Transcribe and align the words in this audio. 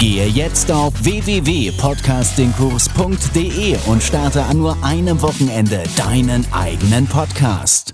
Gehe 0.00 0.26
jetzt 0.28 0.72
auf 0.72 0.94
www.podcastingkurs.de 1.04 3.76
und 3.86 4.02
starte 4.02 4.42
an 4.44 4.56
nur 4.56 4.82
einem 4.82 5.20
Wochenende 5.20 5.82
deinen 5.94 6.50
eigenen 6.54 7.06
Podcast. 7.06 7.92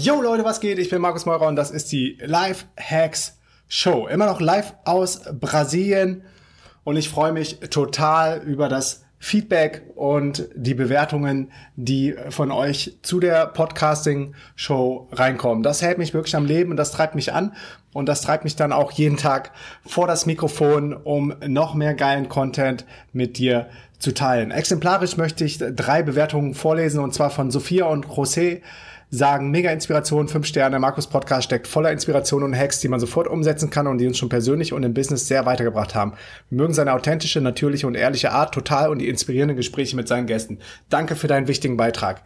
Yo 0.00 0.20
Leute, 0.20 0.44
was 0.44 0.58
geht? 0.58 0.80
Ich 0.80 0.90
bin 0.90 1.00
Markus 1.00 1.26
Meurer 1.26 1.46
und 1.46 1.54
das 1.54 1.70
ist 1.70 1.92
die 1.92 2.18
Life 2.20 2.64
Hacks 2.76 3.38
Show. 3.68 4.08
Immer 4.08 4.26
noch 4.26 4.40
live 4.40 4.74
aus 4.84 5.22
Brasilien 5.32 6.24
und 6.82 6.96
ich 6.96 7.08
freue 7.08 7.30
mich 7.30 7.60
total 7.70 8.42
über 8.42 8.68
das 8.68 9.04
Feedback 9.18 9.82
und 9.96 10.48
die 10.54 10.74
Bewertungen, 10.74 11.50
die 11.76 12.14
von 12.30 12.52
euch 12.52 12.98
zu 13.02 13.18
der 13.18 13.46
Podcasting-Show 13.46 15.08
reinkommen. 15.12 15.62
Das 15.62 15.82
hält 15.82 15.98
mich 15.98 16.14
wirklich 16.14 16.36
am 16.36 16.46
Leben 16.46 16.70
und 16.70 16.76
das 16.76 16.92
treibt 16.92 17.14
mich 17.14 17.32
an 17.32 17.52
und 17.92 18.08
das 18.08 18.22
treibt 18.22 18.44
mich 18.44 18.54
dann 18.54 18.72
auch 18.72 18.92
jeden 18.92 19.16
Tag 19.16 19.50
vor 19.84 20.06
das 20.06 20.26
Mikrofon, 20.26 20.92
um 20.92 21.34
noch 21.46 21.74
mehr 21.74 21.94
geilen 21.94 22.28
Content 22.28 22.84
mit 23.12 23.38
dir 23.38 23.68
zu 23.98 24.14
teilen. 24.14 24.52
Exemplarisch 24.52 25.16
möchte 25.16 25.44
ich 25.44 25.58
drei 25.58 26.02
Bewertungen 26.02 26.54
vorlesen 26.54 27.00
und 27.00 27.12
zwar 27.12 27.30
von 27.30 27.50
Sophia 27.50 27.86
und 27.86 28.06
José 28.06 28.60
sagen, 29.10 29.50
mega 29.50 29.70
Inspiration, 29.70 30.28
fünf 30.28 30.46
Sterne. 30.46 30.78
Markus 30.78 31.06
Podcast 31.06 31.44
steckt 31.44 31.66
voller 31.66 31.92
Inspiration 31.92 32.42
und 32.42 32.54
Hacks, 32.54 32.80
die 32.80 32.88
man 32.88 33.00
sofort 33.00 33.26
umsetzen 33.26 33.70
kann 33.70 33.86
und 33.86 33.98
die 33.98 34.06
uns 34.06 34.18
schon 34.18 34.28
persönlich 34.28 34.72
und 34.72 34.82
im 34.82 34.92
Business 34.92 35.26
sehr 35.26 35.46
weitergebracht 35.46 35.94
haben. 35.94 36.12
Wir 36.50 36.58
mögen 36.58 36.74
seine 36.74 36.92
authentische, 36.92 37.40
natürliche 37.40 37.86
und 37.86 37.94
ehrliche 37.94 38.32
Art 38.32 38.52
total 38.52 38.90
und 38.90 38.98
die 38.98 39.08
inspirierenden 39.08 39.56
Gespräche 39.56 39.96
mit 39.96 40.08
seinen 40.08 40.26
Gästen. 40.26 40.58
Danke 40.90 41.16
für 41.16 41.26
deinen 41.26 41.48
wichtigen 41.48 41.76
Beitrag. 41.76 42.22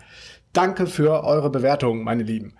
Danke 0.52 0.86
für 0.86 1.24
eure 1.24 1.50
Bewertungen, 1.50 2.02
meine 2.02 2.24
Lieben. 2.24 2.54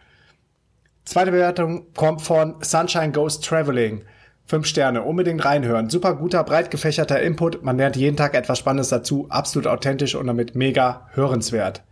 Zweite 1.05 1.33
Bewertung 1.33 1.93
kommt 1.95 2.23
von 2.23 2.57
Sunshine 2.63 3.11
Goes 3.11 3.41
Traveling. 3.41 4.05
Fünf 4.45 4.67
Sterne, 4.67 5.03
unbedingt 5.03 5.45
reinhören. 5.45 5.91
Super 5.91 6.15
guter, 6.15 6.45
breit 6.45 6.71
gefächerter 6.71 7.21
Input. 7.21 7.63
Man 7.63 7.77
lernt 7.77 7.97
jeden 7.97 8.17
Tag 8.17 8.35
etwas 8.35 8.59
Spannendes 8.59 8.89
dazu. 8.89 9.27
Absolut 9.31 9.67
authentisch 9.67 10.15
und 10.15 10.27
damit 10.27 10.55
mega 10.55 11.09
hörenswert. 11.13 11.83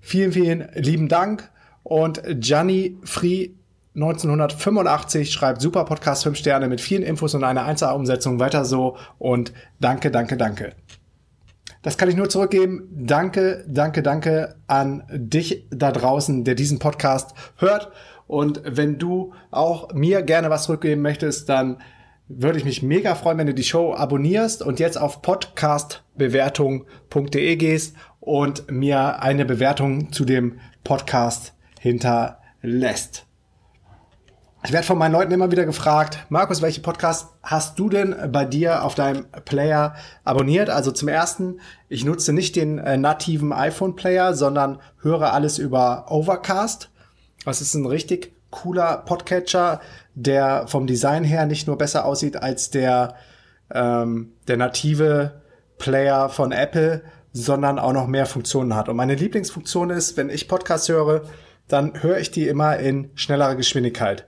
Vielen, 0.00 0.32
vielen 0.32 0.68
lieben 0.74 1.08
Dank. 1.08 1.50
Und 1.88 2.20
Gianni 2.40 2.98
Free 3.04 3.50
1985 3.94 5.30
schreibt 5.30 5.62
super 5.62 5.84
Podcast 5.84 6.24
5 6.24 6.36
Sterne 6.36 6.66
mit 6.66 6.80
vielen 6.80 7.04
Infos 7.04 7.36
und 7.36 7.44
einer 7.44 7.64
1A-Umsetzung. 7.64 8.40
Weiter 8.40 8.64
so 8.64 8.96
und 9.18 9.52
danke, 9.78 10.10
danke, 10.10 10.36
danke. 10.36 10.72
Das 11.82 11.96
kann 11.96 12.08
ich 12.08 12.16
nur 12.16 12.28
zurückgeben. 12.28 12.88
Danke, 12.90 13.64
danke, 13.68 14.02
danke 14.02 14.56
an 14.66 15.04
dich 15.12 15.68
da 15.70 15.92
draußen, 15.92 16.42
der 16.42 16.56
diesen 16.56 16.80
Podcast 16.80 17.36
hört. 17.54 17.92
Und 18.26 18.62
wenn 18.64 18.98
du 18.98 19.32
auch 19.52 19.94
mir 19.94 20.22
gerne 20.22 20.50
was 20.50 20.64
zurückgeben 20.64 21.02
möchtest, 21.02 21.48
dann 21.48 21.76
würde 22.26 22.58
ich 22.58 22.64
mich 22.64 22.82
mega 22.82 23.14
freuen, 23.14 23.38
wenn 23.38 23.46
du 23.46 23.54
die 23.54 23.62
Show 23.62 23.94
abonnierst 23.94 24.60
und 24.60 24.80
jetzt 24.80 25.00
auf 25.00 25.22
podcastbewertung.de 25.22 27.54
gehst 27.54 27.94
und 28.18 28.72
mir 28.72 29.22
eine 29.22 29.44
Bewertung 29.44 30.10
zu 30.10 30.24
dem 30.24 30.58
Podcast 30.82 31.52
hinterlässt. 31.86 33.26
Ich 34.64 34.72
werde 34.72 34.86
von 34.86 34.98
meinen 34.98 35.12
Leuten 35.12 35.30
immer 35.30 35.52
wieder 35.52 35.64
gefragt, 35.64 36.26
Markus, 36.28 36.60
welche 36.60 36.80
Podcasts 36.80 37.28
hast 37.44 37.78
du 37.78 37.88
denn 37.88 38.16
bei 38.32 38.44
dir 38.44 38.82
auf 38.82 38.96
deinem 38.96 39.26
Player 39.44 39.94
abonniert? 40.24 40.68
Also 40.68 40.90
zum 40.90 41.06
ersten, 41.06 41.60
ich 41.88 42.04
nutze 42.04 42.32
nicht 42.32 42.56
den 42.56 42.78
äh, 42.78 42.96
nativen 42.96 43.52
iPhone-Player, 43.52 44.34
sondern 44.34 44.80
höre 45.00 45.32
alles 45.32 45.58
über 45.58 46.06
Overcast. 46.10 46.90
Das 47.44 47.60
ist 47.60 47.74
ein 47.74 47.86
richtig 47.86 48.34
cooler 48.50 49.04
Podcatcher, 49.06 49.80
der 50.14 50.66
vom 50.66 50.88
Design 50.88 51.22
her 51.22 51.46
nicht 51.46 51.68
nur 51.68 51.78
besser 51.78 52.04
aussieht 52.04 52.36
als 52.36 52.70
der, 52.70 53.14
ähm, 53.72 54.32
der 54.48 54.56
native 54.56 55.42
Player 55.78 56.28
von 56.28 56.50
Apple, 56.50 57.02
sondern 57.32 57.78
auch 57.78 57.92
noch 57.92 58.08
mehr 58.08 58.26
Funktionen 58.26 58.74
hat. 58.74 58.88
Und 58.88 58.96
meine 58.96 59.14
Lieblingsfunktion 59.14 59.90
ist, 59.90 60.16
wenn 60.16 60.30
ich 60.30 60.48
Podcasts 60.48 60.88
höre, 60.88 61.22
dann 61.68 62.02
höre 62.02 62.18
ich 62.18 62.30
die 62.30 62.48
immer 62.48 62.76
in 62.78 63.10
schnellerer 63.14 63.56
Geschwindigkeit. 63.56 64.26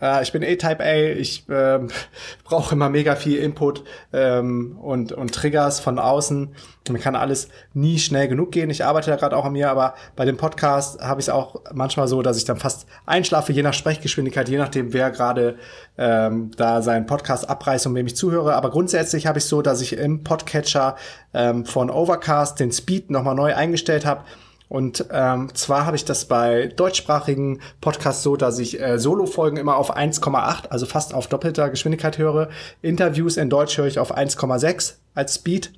Äh, 0.00 0.22
ich 0.22 0.32
bin 0.32 0.42
A-Type 0.42 0.82
A, 0.82 0.94
ich 0.94 1.48
äh, 1.48 1.80
brauche 2.44 2.74
immer 2.74 2.88
mega 2.88 3.16
viel 3.16 3.38
Input 3.38 3.84
ähm, 4.12 4.78
und, 4.80 5.12
und 5.12 5.34
Triggers 5.34 5.80
von 5.80 5.98
außen. 5.98 6.54
Mir 6.88 6.98
kann 6.98 7.14
alles 7.14 7.48
nie 7.72 7.98
schnell 8.00 8.26
genug 8.26 8.50
gehen. 8.50 8.68
Ich 8.68 8.84
arbeite 8.84 9.10
da 9.10 9.16
gerade 9.16 9.36
auch 9.36 9.44
an 9.44 9.52
mir, 9.52 9.70
aber 9.70 9.94
bei 10.16 10.24
dem 10.24 10.36
Podcast 10.36 11.00
habe 11.00 11.20
ich 11.20 11.26
es 11.26 11.30
auch 11.30 11.60
manchmal 11.72 12.08
so, 12.08 12.20
dass 12.20 12.36
ich 12.36 12.44
dann 12.44 12.56
fast 12.56 12.86
einschlafe, 13.06 13.52
je 13.52 13.62
nach 13.62 13.74
Sprechgeschwindigkeit, 13.74 14.48
je 14.48 14.58
nachdem, 14.58 14.92
wer 14.92 15.10
gerade 15.12 15.56
ähm, 15.98 16.50
da 16.56 16.82
seinen 16.82 17.06
Podcast 17.06 17.48
abreißt 17.48 17.86
und 17.86 17.94
wem 17.94 18.06
ich 18.06 18.16
zuhöre. 18.16 18.54
Aber 18.56 18.70
grundsätzlich 18.70 19.28
habe 19.28 19.38
ich 19.38 19.44
so, 19.44 19.62
dass 19.62 19.80
ich 19.80 19.96
im 19.96 20.24
Podcatcher 20.24 20.96
ähm, 21.32 21.64
von 21.64 21.90
Overcast 21.90 22.58
den 22.58 22.72
Speed 22.72 23.10
nochmal 23.10 23.36
neu 23.36 23.54
eingestellt 23.54 24.04
habe 24.04 24.24
und 24.70 25.04
ähm, 25.10 25.52
zwar 25.52 25.84
habe 25.84 25.96
ich 25.96 26.04
das 26.04 26.26
bei 26.26 26.68
deutschsprachigen 26.68 27.60
Podcasts 27.80 28.22
so, 28.22 28.36
dass 28.36 28.60
ich 28.60 28.80
äh, 28.80 29.00
Solo-Folgen 29.00 29.56
immer 29.56 29.76
auf 29.76 29.96
1,8, 29.96 30.68
also 30.68 30.86
fast 30.86 31.12
auf 31.12 31.26
doppelter 31.26 31.70
Geschwindigkeit 31.70 32.18
höre. 32.18 32.50
Interviews 32.80 33.36
in 33.36 33.50
Deutsch 33.50 33.76
höre 33.76 33.88
ich 33.88 33.98
auf 33.98 34.16
1,6 34.16 34.94
als 35.12 35.34
Speed. 35.34 35.72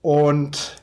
Und 0.00 0.80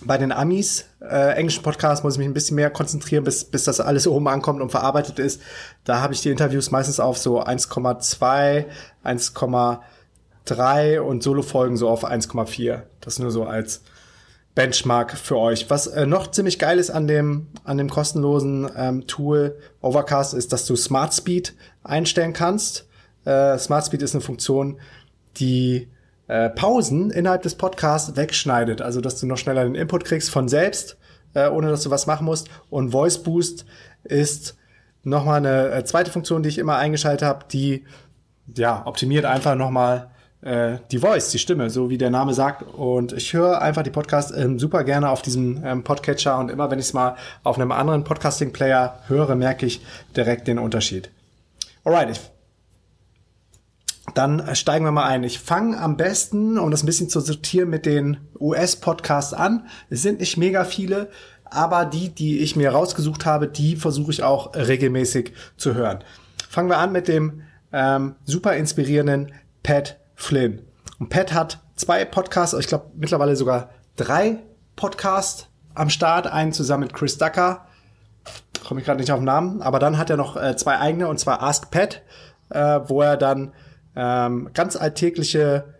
bei 0.00 0.16
den 0.16 0.32
Amis, 0.32 0.86
äh, 1.02 1.34
englischen 1.34 1.62
Podcasts, 1.62 2.02
muss 2.02 2.14
ich 2.14 2.18
mich 2.18 2.28
ein 2.28 2.32
bisschen 2.32 2.56
mehr 2.56 2.70
konzentrieren, 2.70 3.24
bis, 3.24 3.44
bis 3.44 3.64
das 3.64 3.80
alles 3.80 4.06
oben 4.06 4.26
ankommt 4.26 4.62
und 4.62 4.70
verarbeitet 4.70 5.18
ist. 5.18 5.42
Da 5.84 6.00
habe 6.00 6.14
ich 6.14 6.22
die 6.22 6.30
Interviews 6.30 6.70
meistens 6.70 6.98
auf 6.98 7.18
so 7.18 7.44
1,2, 7.44 8.64
1,3 9.04 10.98
und 10.98 11.22
Solo-Folgen 11.22 11.76
so 11.76 11.90
auf 11.90 12.06
1,4. 12.06 12.84
Das 13.02 13.18
nur 13.18 13.30
so 13.30 13.44
als 13.44 13.82
Benchmark 14.54 15.16
für 15.16 15.38
euch. 15.38 15.70
Was 15.70 15.86
äh, 15.86 16.06
noch 16.06 16.30
ziemlich 16.30 16.58
geil 16.58 16.78
ist 16.78 16.90
an 16.90 17.06
dem, 17.06 17.48
an 17.64 17.78
dem 17.78 17.88
kostenlosen 17.88 18.70
ähm, 18.76 19.06
Tool 19.06 19.56
Overcast 19.80 20.34
ist, 20.34 20.52
dass 20.52 20.66
du 20.66 20.76
Smart 20.76 21.14
Speed 21.14 21.54
einstellen 21.82 22.32
kannst. 22.32 22.86
Äh, 23.24 23.56
Smart 23.58 23.86
Speed 23.86 24.02
ist 24.02 24.14
eine 24.14 24.20
Funktion, 24.20 24.78
die 25.36 25.88
äh, 26.28 26.50
Pausen 26.50 27.10
innerhalb 27.10 27.42
des 27.42 27.54
Podcasts 27.54 28.16
wegschneidet. 28.16 28.82
Also, 28.82 29.00
dass 29.00 29.18
du 29.18 29.26
noch 29.26 29.38
schneller 29.38 29.64
den 29.64 29.74
Input 29.74 30.04
kriegst 30.04 30.30
von 30.30 30.48
selbst, 30.48 30.98
äh, 31.34 31.48
ohne 31.48 31.68
dass 31.68 31.82
du 31.82 31.90
was 31.90 32.06
machen 32.06 32.26
musst. 32.26 32.48
Und 32.68 32.90
Voice 32.90 33.22
Boost 33.22 33.64
ist 34.04 34.56
nochmal 35.02 35.38
eine 35.38 35.70
äh, 35.70 35.84
zweite 35.84 36.10
Funktion, 36.10 36.42
die 36.42 36.50
ich 36.50 36.58
immer 36.58 36.76
eingeschaltet 36.76 37.26
habe, 37.26 37.46
die 37.50 37.84
ja, 38.54 38.86
optimiert 38.86 39.24
einfach 39.24 39.54
nochmal 39.54 40.11
äh, 40.42 40.78
die 40.90 40.98
Voice, 40.98 41.30
die 41.30 41.38
Stimme, 41.38 41.70
so 41.70 41.88
wie 41.88 41.98
der 41.98 42.10
Name 42.10 42.34
sagt. 42.34 42.62
Und 42.62 43.12
ich 43.12 43.32
höre 43.32 43.62
einfach 43.62 43.82
die 43.82 43.90
Podcasts 43.90 44.32
ähm, 44.32 44.58
super 44.58 44.84
gerne 44.84 45.08
auf 45.08 45.22
diesem 45.22 45.64
ähm, 45.64 45.84
Podcatcher 45.84 46.38
und 46.38 46.50
immer 46.50 46.70
wenn 46.70 46.78
ich 46.78 46.86
es 46.86 46.92
mal 46.92 47.16
auf 47.42 47.56
einem 47.58 47.72
anderen 47.72 48.04
Podcasting-Player 48.04 49.00
höre, 49.06 49.34
merke 49.34 49.66
ich 49.66 49.80
direkt 50.16 50.48
den 50.48 50.58
Unterschied. 50.58 51.10
Alright, 51.84 52.10
ich 52.10 52.20
dann 54.14 54.54
steigen 54.56 54.84
wir 54.84 54.92
mal 54.92 55.06
ein. 55.06 55.22
Ich 55.22 55.38
fange 55.38 55.78
am 55.78 55.96
besten, 55.96 56.58
um 56.58 56.70
das 56.70 56.82
ein 56.82 56.86
bisschen 56.86 57.08
zu 57.08 57.20
sortieren, 57.20 57.70
mit 57.70 57.86
den 57.86 58.18
US-Podcasts 58.38 59.32
an. 59.32 59.66
Es 59.90 60.02
sind 60.02 60.20
nicht 60.20 60.36
mega 60.36 60.64
viele, 60.64 61.08
aber 61.44 61.84
die, 61.84 62.08
die 62.08 62.40
ich 62.40 62.56
mir 62.56 62.72
rausgesucht 62.72 63.24
habe, 63.24 63.46
die 63.46 63.76
versuche 63.76 64.10
ich 64.10 64.22
auch 64.22 64.54
regelmäßig 64.54 65.32
zu 65.56 65.74
hören. 65.74 66.02
Fangen 66.48 66.68
wir 66.68 66.78
an 66.78 66.92
mit 66.92 67.08
dem 67.08 67.42
ähm, 67.72 68.16
super 68.24 68.54
inspirierenden 68.56 69.32
Pat 69.62 69.98
Flynn. 70.22 70.62
Und 70.98 71.08
Pat 71.08 71.32
hat 71.32 71.58
zwei 71.74 72.04
Podcasts, 72.04 72.56
ich 72.58 72.68
glaube 72.68 72.92
mittlerweile 72.94 73.34
sogar 73.34 73.70
drei 73.96 74.38
Podcasts 74.76 75.48
am 75.74 75.90
Start. 75.90 76.26
Einen 76.28 76.52
zusammen 76.52 76.84
mit 76.84 76.94
Chris 76.94 77.18
Ducker. 77.18 77.66
Komme 78.66 78.80
ich 78.80 78.86
gerade 78.86 79.00
nicht 79.00 79.10
auf 79.10 79.18
den 79.18 79.24
Namen. 79.24 79.62
Aber 79.62 79.80
dann 79.80 79.98
hat 79.98 80.10
er 80.10 80.16
noch 80.16 80.36
äh, 80.36 80.56
zwei 80.56 80.78
eigene, 80.78 81.08
und 81.08 81.18
zwar 81.18 81.42
Ask 81.42 81.70
Pat, 81.72 82.02
äh, 82.50 82.80
wo 82.86 83.02
er 83.02 83.16
dann 83.16 83.52
ähm, 83.96 84.50
ganz 84.54 84.76
alltägliche, 84.76 85.74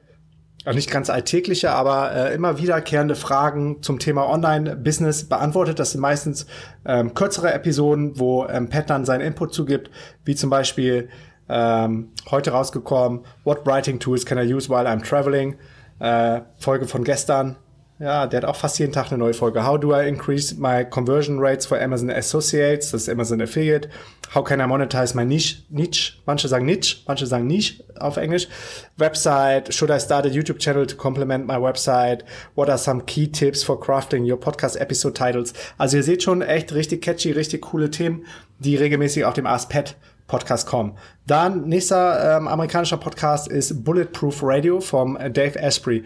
also 0.64 0.76
nicht 0.76 0.90
ganz 0.90 1.08
alltägliche, 1.08 1.70
aber 1.70 2.12
äh, 2.12 2.34
immer 2.34 2.58
wiederkehrende 2.58 3.14
Fragen 3.14 3.80
zum 3.82 4.00
Thema 4.00 4.28
Online-Business 4.28 5.28
beantwortet. 5.28 5.78
Das 5.78 5.92
sind 5.92 6.00
meistens 6.00 6.46
ähm, 6.84 7.14
kürzere 7.14 7.52
Episoden, 7.52 8.18
wo 8.18 8.46
ähm, 8.48 8.68
Pat 8.68 8.90
dann 8.90 9.04
seinen 9.04 9.20
Input 9.20 9.54
zugibt, 9.54 9.90
wie 10.24 10.34
zum 10.34 10.50
Beispiel 10.50 11.08
ähm, 11.52 12.08
heute 12.30 12.50
rausgekommen, 12.50 13.20
What 13.44 13.66
Writing 13.66 14.00
Tools 14.00 14.24
Can 14.24 14.38
I 14.38 14.52
Use 14.52 14.70
While 14.70 14.88
I'm 14.88 15.02
Traveling? 15.02 15.56
Äh, 15.98 16.40
Folge 16.58 16.86
von 16.86 17.04
gestern. 17.04 17.56
Ja, 17.98 18.26
der 18.26 18.38
hat 18.38 18.48
auch 18.48 18.56
fast 18.56 18.80
jeden 18.80 18.90
Tag 18.92 19.12
eine 19.12 19.18
neue 19.18 19.34
Folge. 19.34 19.64
How 19.64 19.78
do 19.78 19.94
I 19.94 20.08
increase 20.08 20.56
my 20.58 20.84
conversion 20.84 21.38
rates 21.38 21.66
for 21.66 21.80
Amazon 21.80 22.10
Associates? 22.10 22.90
Das 22.90 23.02
ist 23.02 23.08
Amazon 23.08 23.40
Affiliate. 23.40 23.88
How 24.34 24.42
can 24.42 24.60
I 24.60 24.66
monetize 24.66 25.14
my 25.14 25.24
niche? 25.24 25.62
Niche. 25.68 26.14
Manche 26.26 26.48
sagen 26.48 26.64
Niche, 26.64 27.02
manche 27.06 27.26
sagen 27.26 27.46
Niche 27.46 27.84
auf 28.00 28.16
Englisch. 28.16 28.48
Website. 28.96 29.72
Should 29.72 29.90
I 29.90 30.00
start 30.00 30.26
a 30.26 30.30
YouTube 30.30 30.58
channel 30.58 30.84
to 30.86 30.96
complement 30.96 31.46
my 31.46 31.56
website? 31.56 32.24
What 32.56 32.68
are 32.68 32.78
some 32.78 33.02
key 33.02 33.28
tips 33.28 33.62
for 33.62 33.78
crafting 33.78 34.28
your 34.28 34.40
podcast 34.40 34.80
episode 34.80 35.14
titles? 35.14 35.52
Also 35.78 35.98
ihr 35.98 36.02
seht 36.02 36.24
schon 36.24 36.42
echt 36.42 36.72
richtig 36.72 37.02
catchy, 37.02 37.30
richtig 37.30 37.60
coole 37.60 37.90
Themen, 37.90 38.26
die 38.58 38.74
regelmäßig 38.74 39.26
auf 39.26 39.34
dem 39.34 39.46
Ask 39.46 39.68
Pet 39.68 39.96
Podcast 40.32 40.66
kommen. 40.66 40.96
Dann 41.26 41.68
nächster 41.68 42.38
ähm, 42.38 42.48
amerikanischer 42.48 42.96
Podcast 42.96 43.48
ist 43.48 43.84
Bulletproof 43.84 44.40
Radio 44.42 44.80
vom 44.80 45.18
Dave 45.30 45.62
Asprey. 45.62 46.04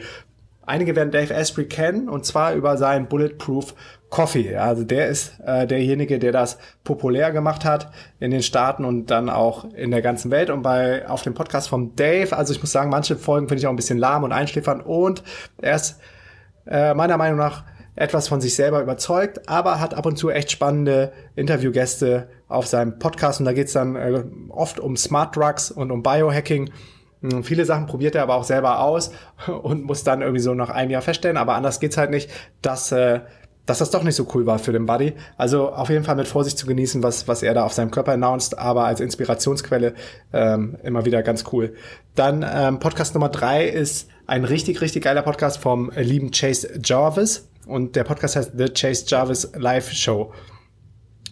Einige 0.66 0.96
werden 0.96 1.12
Dave 1.12 1.32
Asprey 1.32 1.66
kennen 1.66 2.08
und 2.08 2.26
zwar 2.26 2.54
über 2.54 2.76
seinen 2.76 3.06
Bulletproof 3.06 3.74
Coffee. 4.10 4.56
Also 4.56 4.82
der 4.82 5.06
ist 5.06 5.38
äh, 5.46 5.68
derjenige, 5.68 6.18
der 6.18 6.32
das 6.32 6.58
populär 6.82 7.30
gemacht 7.30 7.64
hat 7.64 7.92
in 8.18 8.32
den 8.32 8.42
Staaten 8.42 8.84
und 8.84 9.12
dann 9.12 9.30
auch 9.30 9.64
in 9.74 9.92
der 9.92 10.02
ganzen 10.02 10.32
Welt. 10.32 10.50
Und 10.50 10.62
bei 10.62 11.08
auf 11.08 11.22
dem 11.22 11.34
Podcast 11.34 11.68
vom 11.68 11.94
Dave, 11.94 12.36
also 12.36 12.52
ich 12.52 12.60
muss 12.60 12.72
sagen, 12.72 12.90
manche 12.90 13.14
Folgen 13.14 13.46
finde 13.46 13.60
ich 13.60 13.66
auch 13.68 13.72
ein 13.72 13.76
bisschen 13.76 13.98
lahm 13.98 14.24
und 14.24 14.32
einschläfern 14.32 14.80
und 14.80 15.22
er 15.62 15.76
ist 15.76 16.00
äh, 16.66 16.94
meiner 16.94 17.16
Meinung 17.16 17.38
nach 17.38 17.62
etwas 17.96 18.28
von 18.28 18.40
sich 18.40 18.54
selber 18.54 18.82
überzeugt, 18.82 19.48
aber 19.48 19.80
hat 19.80 19.94
ab 19.94 20.06
und 20.06 20.16
zu 20.16 20.30
echt 20.30 20.50
spannende 20.50 21.12
Interviewgäste 21.34 22.28
auf 22.46 22.66
seinem 22.66 22.98
Podcast 22.98 23.40
und 23.40 23.46
da 23.46 23.54
geht's 23.54 23.72
dann 23.72 23.96
äh, 23.96 24.22
oft 24.50 24.78
um 24.78 24.96
Smart 24.96 25.34
Drugs 25.34 25.70
und 25.70 25.90
um 25.90 26.02
Biohacking. 26.02 26.70
Hm, 27.22 27.42
viele 27.42 27.64
Sachen 27.64 27.86
probiert 27.86 28.14
er 28.14 28.22
aber 28.22 28.34
auch 28.34 28.44
selber 28.44 28.80
aus 28.80 29.10
und 29.62 29.84
muss 29.84 30.04
dann 30.04 30.20
irgendwie 30.20 30.42
so 30.42 30.54
nach 30.54 30.70
einem 30.70 30.90
Jahr 30.90 31.02
feststellen, 31.02 31.38
aber 31.38 31.54
anders 31.54 31.80
geht's 31.80 31.96
halt 31.96 32.10
nicht, 32.10 32.30
dass, 32.60 32.92
äh, 32.92 33.20
dass 33.64 33.78
das 33.78 33.90
doch 33.90 34.02
nicht 34.02 34.14
so 34.14 34.28
cool 34.34 34.44
war 34.44 34.58
für 34.58 34.72
den 34.72 34.84
Buddy. 34.84 35.14
Also 35.38 35.70
auf 35.70 35.88
jeden 35.88 36.04
Fall 36.04 36.16
mit 36.16 36.28
Vorsicht 36.28 36.58
zu 36.58 36.66
genießen, 36.66 37.02
was, 37.02 37.26
was 37.26 37.42
er 37.42 37.54
da 37.54 37.64
auf 37.64 37.72
seinem 37.72 37.90
Körper 37.90 38.12
announced, 38.12 38.58
aber 38.58 38.84
als 38.84 39.00
Inspirationsquelle 39.00 39.94
ähm, 40.34 40.76
immer 40.84 41.06
wieder 41.06 41.22
ganz 41.22 41.44
cool. 41.52 41.74
Dann 42.14 42.44
ähm, 42.48 42.78
Podcast 42.78 43.14
Nummer 43.14 43.30
drei 43.30 43.66
ist 43.66 44.08
ein 44.26 44.44
richtig, 44.44 44.82
richtig 44.82 45.02
geiler 45.02 45.22
Podcast 45.22 45.58
vom 45.58 45.90
lieben 45.96 46.30
Chase 46.30 46.78
Jarvis 46.84 47.48
und 47.66 47.96
der 47.96 48.04
Podcast 48.04 48.36
heißt 48.36 48.52
The 48.56 48.68
Chase 48.68 49.04
Jarvis 49.06 49.50
Live 49.54 49.92
Show. 49.92 50.32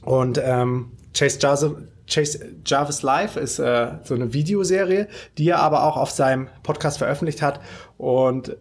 Und 0.02 0.40
ähm, 0.42 0.92
Chase 1.16 1.38
Jarvis, 1.40 1.70
Chase 2.06 2.56
Jarvis 2.66 3.02
Live 3.02 3.36
ist 3.36 3.58
äh, 3.58 3.92
so 4.02 4.14
eine 4.14 4.32
Videoserie, 4.32 5.08
die 5.38 5.48
er 5.48 5.60
aber 5.60 5.84
auch 5.84 5.96
auf 5.96 6.10
seinem 6.10 6.48
Podcast 6.62 6.98
veröffentlicht 6.98 7.40
hat. 7.40 7.60
Und 7.96 8.56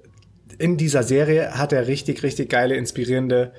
in 0.60 0.78
dieser 0.78 1.04
Serie 1.04 1.58
hat 1.58 1.74
er 1.74 1.88
richtig, 1.88 2.24
richtig 2.24 2.50
geile, 2.50 2.76
inspirierende 2.76 3.52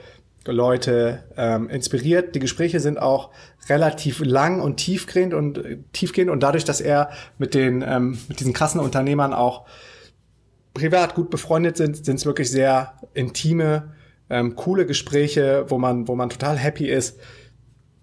Leute 0.46 1.24
ähm, 1.36 1.68
inspiriert. 1.68 2.34
Die 2.34 2.38
Gespräche 2.40 2.78
sind 2.78 2.98
auch 2.98 3.30
relativ 3.68 4.20
lang 4.24 4.60
und 4.60 4.76
tiefgehend 4.76 5.34
und 5.34 5.58
äh, 5.58 5.78
tiefgehend 5.92 6.30
und 6.30 6.42
dadurch, 6.42 6.64
dass 6.64 6.80
er 6.80 7.10
mit 7.38 7.54
den 7.54 7.82
ähm, 7.86 8.18
mit 8.28 8.40
diesen 8.40 8.52
krassen 8.52 8.80
Unternehmern 8.80 9.32
auch 9.32 9.66
privat 10.74 11.14
gut 11.14 11.30
befreundet 11.30 11.76
sind, 11.76 12.04
sind 12.04 12.16
es 12.16 12.26
wirklich 12.26 12.50
sehr 12.50 12.94
intime 13.14 13.94
ähm, 14.30 14.56
coole 14.56 14.86
Gespräche, 14.86 15.66
wo 15.68 15.78
man, 15.78 16.08
wo 16.08 16.14
man 16.14 16.30
total 16.30 16.56
happy 16.56 16.88
ist, 16.88 17.18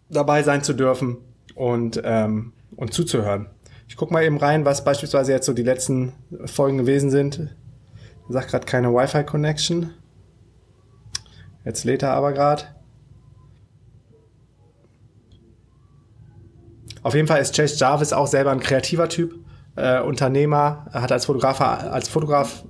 dabei 0.09 0.43
sein 0.43 0.63
zu 0.63 0.73
dürfen 0.73 1.17
und, 1.55 2.01
ähm, 2.03 2.53
und 2.75 2.93
zuzuhören. 2.93 3.47
Ich 3.87 3.97
guck 3.97 4.11
mal 4.11 4.23
eben 4.23 4.37
rein, 4.37 4.63
was 4.65 4.83
beispielsweise 4.83 5.31
jetzt 5.33 5.45
so 5.45 5.53
die 5.53 5.63
letzten 5.63 6.13
Folgen 6.45 6.77
gewesen 6.77 7.09
sind. 7.09 7.55
Sagt 8.29 8.49
gerade 8.49 8.65
keine 8.65 8.93
Wi-Fi-Connection. 8.93 9.93
Jetzt 11.65 11.83
lädt 11.83 12.03
er 12.03 12.13
aber 12.13 12.31
gerade. 12.31 12.63
Auf 17.03 17.15
jeden 17.15 17.27
Fall 17.27 17.41
ist 17.41 17.55
Chase 17.55 17.75
Jarvis 17.77 18.13
auch 18.13 18.27
selber 18.27 18.51
ein 18.51 18.59
kreativer 18.59 19.09
Typ, 19.09 19.35
äh, 19.75 19.99
Unternehmer, 20.01 20.85
hat 20.93 21.11
als 21.11 21.25
Fotograf, 21.25 21.59
als 21.59 22.07
Fotograf 22.07 22.63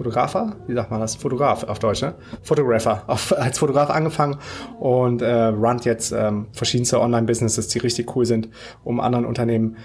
Fotografer, 0.00 0.56
wie 0.66 0.72
sagt 0.72 0.90
man 0.90 0.98
das? 0.98 1.14
Fotograf 1.14 1.62
auf 1.64 1.78
Deutsch, 1.78 2.00
ne? 2.00 2.14
Photographer, 2.40 3.04
auf, 3.06 3.32
als 3.38 3.58
Fotograf 3.58 3.90
angefangen 3.90 4.38
und 4.78 5.20
äh, 5.20 5.48
runnt 5.48 5.84
jetzt 5.84 6.12
ähm, 6.12 6.46
verschiedenste 6.52 6.98
Online-Businesses, 7.02 7.68
die 7.68 7.80
richtig 7.80 8.16
cool 8.16 8.24
sind, 8.24 8.48
um 8.82 8.98
anderen 8.98 9.26
Unternehmen, 9.26 9.76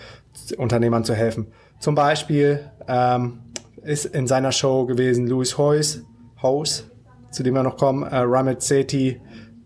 Unternehmern 0.57 1.03
zu 1.03 1.13
helfen. 1.13 1.47
Zum 1.79 1.95
Beispiel 1.95 2.61
ähm, 2.87 3.39
ist 3.83 4.05
in 4.05 4.25
seiner 4.25 4.53
Show 4.53 4.85
gewesen 4.85 5.27
Louis 5.27 5.57
Hoyes, 5.57 6.05
House, 6.41 6.89
zu 7.31 7.43
dem 7.43 7.53
wir 7.53 7.63
noch 7.63 7.75
kommen, 7.75 8.03
äh, 8.03 8.15
Ramit 8.19 8.61
Sethi 8.61 9.19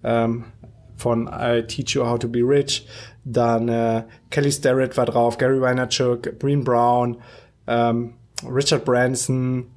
ähm, 0.04 0.46
von 0.96 1.30
I 1.32 1.62
Teach 1.62 1.94
You 1.94 2.08
How 2.08 2.18
to 2.18 2.28
Be 2.28 2.40
Rich, 2.40 2.88
dann 3.24 3.70
äh, 3.70 4.04
Kelly 4.32 4.52
Starrett 4.52 4.98
war 4.98 5.06
drauf, 5.06 5.38
Gary 5.38 5.62
Vaynerchuk, 5.62 6.40
Breen 6.40 6.64
Brown, 6.64 7.18
ähm, 7.68 8.16
Richard 8.52 8.84
Branson, 8.84 9.68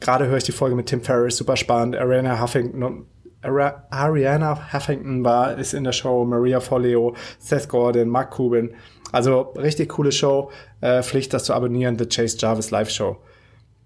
Gerade 0.00 0.26
höre 0.26 0.38
ich 0.38 0.44
die 0.44 0.52
Folge 0.52 0.74
mit 0.74 0.86
Tim 0.86 1.02
Ferriss, 1.02 1.36
super 1.36 1.56
spannend. 1.56 1.96
Ariana 1.96 2.40
Huffington, 2.40 3.06
Ariana 3.42 4.72
Huffington 4.72 5.24
war, 5.24 5.56
ist 5.58 5.74
in 5.74 5.84
der 5.84 5.92
Show, 5.92 6.24
Maria 6.24 6.60
Folio, 6.60 7.14
Seth 7.38 7.68
Gordon, 7.68 8.08
Mark 8.08 8.34
Cuban. 8.34 8.70
Also 9.12 9.40
richtig 9.56 9.90
coole 9.90 10.12
Show. 10.12 10.50
Äh, 10.80 11.02
Pflicht, 11.02 11.32
das 11.34 11.44
zu 11.44 11.54
abonnieren, 11.54 11.98
The 11.98 12.06
Chase 12.06 12.36
Jarvis 12.38 12.70
Live 12.70 12.90
Show. 12.90 13.18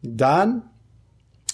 Dann 0.02 0.62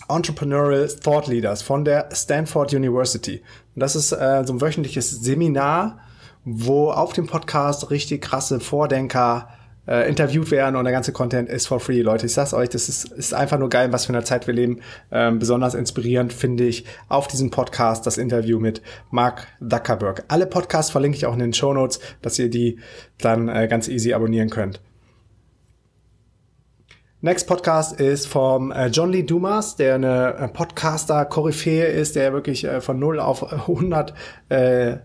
Entrepreneurial 0.09 0.89
Thought 0.89 1.29
Leaders 1.29 1.63
von 1.63 1.85
der 1.85 2.09
Stanford 2.13 2.75
University. 2.75 3.43
Das 3.77 3.95
ist 3.97 4.13
äh, 4.13 4.43
so 4.45 4.53
ein 4.53 4.61
wöchentliches 4.61 5.11
Seminar, 5.23 6.01
wo 6.45 6.91
auf 6.91 7.13
dem 7.13 7.27
Podcast 7.27 7.91
richtig 7.91 8.23
krasse 8.23 8.61
Vordenker 8.61 9.49
äh, 9.87 10.09
interviewt 10.09 10.51
werden 10.51 10.77
und 10.77 10.85
der 10.85 10.93
ganze 10.93 11.13
Content 11.13 11.49
ist 11.49 11.67
for 11.67 11.81
free, 11.81 12.03
Leute. 12.03 12.27
Ich 12.27 12.33
sag's 12.33 12.55
euch, 12.55 12.69
das 12.69 12.89
ist, 12.89 13.13
ist 13.13 13.35
einfach 13.35 13.59
nur 13.59 13.71
geil, 13.71 13.93
was 13.93 14.07
für 14.07 14.13
eine 14.13 14.25
Zeit 14.25 14.47
wir 14.47 14.55
leben. 14.55 14.81
Ähm, 15.11 15.39
besonders 15.39 15.75
inspirierend 15.75 16.33
finde 16.33 16.65
ich 16.65 16.85
auf 17.09 17.29
diesem 17.29 17.51
Podcast 17.51 18.07
das 18.07 18.19
Interview 18.19 18.59
mit 18.59 18.83
Mark 19.11 19.47
Zuckerberg. 19.61 20.25
Alle 20.29 20.47
Podcasts 20.47 20.91
verlinke 20.91 21.17
ich 21.17 21.27
auch 21.27 21.35
in 21.35 21.41
den 21.41 21.53
Show 21.53 21.73
Notes, 21.73 22.01
dass 22.23 22.39
ihr 22.39 22.51
die 22.51 22.79
dann 23.19 23.49
äh, 23.49 23.69
ganz 23.69 23.89
easy 23.89 24.13
abonnieren 24.13 24.51
könnt. 24.51 24.81
Next 27.23 27.47
Podcast 27.47 28.01
ist 28.01 28.27
vom 28.27 28.73
äh, 28.73 28.87
John 28.87 29.13
Lee 29.13 29.25
Dumas, 29.25 29.77
der 29.77 29.97
eine 29.97 30.37
äh, 30.39 30.49
Podcaster-Koryphäe 30.49 31.85
ist, 31.85 32.17
der 32.17 32.33
wirklich 32.33 32.65
äh, 32.65 32.81
von 32.81 32.99
0 32.99 33.21
auf 33.21 33.53
100 33.53 34.15
äh, 34.49 34.97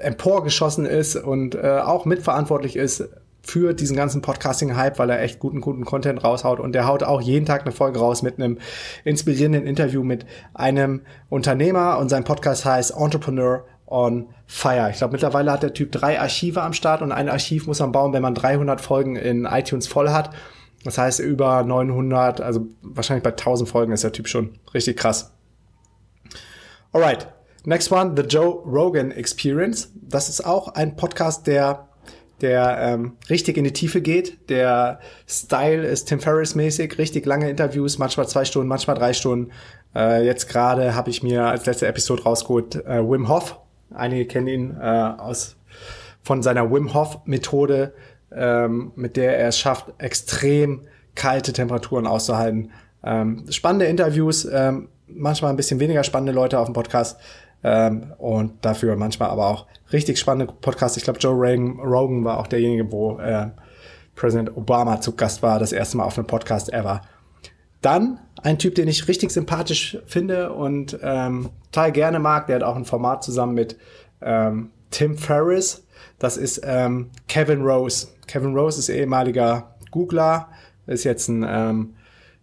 emporgeschossen 0.00 0.84
ist 0.84 1.14
und 1.14 1.56
auch 1.56 2.04
mitverantwortlich 2.06 2.74
ist 2.74 3.08
für 3.42 3.74
diesen 3.74 3.96
ganzen 3.96 4.22
Podcasting-Hype, 4.22 4.98
weil 4.98 5.10
er 5.10 5.22
echt 5.22 5.38
guten, 5.38 5.60
guten 5.60 5.84
Content 5.84 6.22
raushaut. 6.22 6.60
Und 6.60 6.72
der 6.72 6.86
haut 6.86 7.02
auch 7.02 7.20
jeden 7.20 7.46
Tag 7.46 7.62
eine 7.62 7.72
Folge 7.72 7.98
raus 7.98 8.22
mit 8.22 8.38
einem 8.38 8.58
inspirierenden 9.04 9.66
Interview 9.66 10.02
mit 10.02 10.26
einem 10.54 11.02
Unternehmer. 11.28 11.98
Und 11.98 12.08
sein 12.08 12.24
Podcast 12.24 12.64
heißt 12.64 12.92
Entrepreneur 12.96 13.64
on 13.86 14.28
Fire. 14.46 14.88
Ich 14.90 14.98
glaube, 14.98 15.12
mittlerweile 15.12 15.50
hat 15.52 15.62
der 15.62 15.74
Typ 15.74 15.92
drei 15.92 16.20
Archive 16.20 16.62
am 16.62 16.72
Start 16.72 17.02
und 17.02 17.12
ein 17.12 17.28
Archiv 17.28 17.66
muss 17.66 17.80
man 17.80 17.92
bauen, 17.92 18.12
wenn 18.12 18.22
man 18.22 18.34
300 18.34 18.80
Folgen 18.80 19.16
in 19.16 19.44
iTunes 19.44 19.86
voll 19.86 20.10
hat. 20.10 20.30
Das 20.84 20.96
heißt, 20.96 21.20
über 21.20 21.62
900, 21.62 22.40
also 22.40 22.66
wahrscheinlich 22.82 23.22
bei 23.22 23.30
1000 23.30 23.68
Folgen 23.68 23.92
ist 23.92 24.04
der 24.04 24.12
Typ 24.12 24.28
schon 24.28 24.58
richtig 24.72 24.96
krass. 24.96 25.32
Alright. 26.92 27.28
Next 27.64 27.92
one, 27.92 28.14
The 28.16 28.22
Joe 28.22 28.62
Rogan 28.64 29.10
Experience. 29.10 29.92
Das 29.94 30.30
ist 30.30 30.46
auch 30.46 30.68
ein 30.68 30.96
Podcast, 30.96 31.46
der 31.46 31.89
der 32.42 32.78
ähm, 32.80 33.16
richtig 33.28 33.56
in 33.56 33.64
die 33.64 33.72
Tiefe 33.72 34.00
geht. 34.00 34.50
Der 34.50 35.00
Style 35.28 35.86
ist 35.86 36.06
Tim 36.06 36.20
Ferriss 36.20 36.54
mäßig, 36.54 36.98
richtig 36.98 37.26
lange 37.26 37.50
Interviews, 37.50 37.98
manchmal 37.98 38.28
zwei 38.28 38.44
Stunden, 38.44 38.68
manchmal 38.68 38.96
drei 38.96 39.12
Stunden. 39.12 39.52
Äh, 39.94 40.24
jetzt 40.24 40.48
gerade 40.48 40.94
habe 40.94 41.10
ich 41.10 41.22
mir 41.22 41.44
als 41.44 41.66
letzte 41.66 41.86
Episode 41.86 42.22
rausgeholt 42.22 42.76
äh, 42.86 43.02
Wim 43.02 43.28
Hof. 43.28 43.58
Einige 43.92 44.26
kennen 44.26 44.46
ihn 44.46 44.76
äh, 44.80 44.84
aus 44.84 45.56
von 46.22 46.42
seiner 46.42 46.70
Wim 46.70 46.94
Hof 46.94 47.20
Methode, 47.24 47.92
ähm, 48.32 48.92
mit 48.94 49.16
der 49.16 49.38
er 49.38 49.48
es 49.48 49.58
schafft, 49.58 49.86
extrem 49.98 50.82
kalte 51.14 51.52
Temperaturen 51.52 52.06
auszuhalten. 52.06 52.70
Ähm, 53.02 53.44
spannende 53.50 53.86
Interviews, 53.86 54.44
ähm, 54.44 54.88
manchmal 55.08 55.50
ein 55.50 55.56
bisschen 55.56 55.80
weniger 55.80 56.04
spannende 56.04 56.32
Leute 56.32 56.58
auf 56.58 56.66
dem 56.66 56.74
Podcast. 56.74 57.18
Ähm, 57.62 58.12
und 58.18 58.64
dafür 58.64 58.96
manchmal 58.96 59.30
aber 59.30 59.46
auch 59.46 59.66
richtig 59.92 60.18
spannende 60.18 60.52
Podcasts. 60.52 60.96
Ich 60.96 61.04
glaube, 61.04 61.18
Joe 61.18 61.34
Rogan, 61.34 61.78
Rogan 61.80 62.24
war 62.24 62.38
auch 62.38 62.46
derjenige, 62.46 62.90
wo 62.90 63.18
äh, 63.18 63.50
Präsident 64.14 64.56
Obama 64.56 65.00
zu 65.00 65.14
Gast 65.16 65.42
war, 65.42 65.58
das 65.58 65.72
erste 65.72 65.96
Mal 65.96 66.04
auf 66.04 66.16
einem 66.16 66.26
Podcast 66.26 66.72
ever. 66.72 67.02
Dann 67.82 68.18
ein 68.42 68.58
Typ, 68.58 68.74
den 68.74 68.88
ich 68.88 69.08
richtig 69.08 69.30
sympathisch 69.30 69.98
finde 70.06 70.52
und 70.52 70.98
ähm, 71.02 71.50
total 71.72 71.92
gerne 71.92 72.18
mag, 72.18 72.46
der 72.46 72.56
hat 72.56 72.62
auch 72.62 72.76
ein 72.76 72.84
Format 72.84 73.22
zusammen 73.22 73.54
mit 73.54 73.76
ähm, 74.20 74.70
Tim 74.90 75.16
Ferriss. 75.16 75.86
Das 76.18 76.36
ist 76.36 76.60
ähm, 76.64 77.10
Kevin 77.28 77.62
Rose. 77.62 78.08
Kevin 78.26 78.54
Rose 78.54 78.78
ist 78.78 78.88
ehemaliger 78.88 79.74
Googler, 79.90 80.48
ist 80.86 81.04
jetzt 81.04 81.28
ein 81.28 81.46
ähm, 81.48 81.94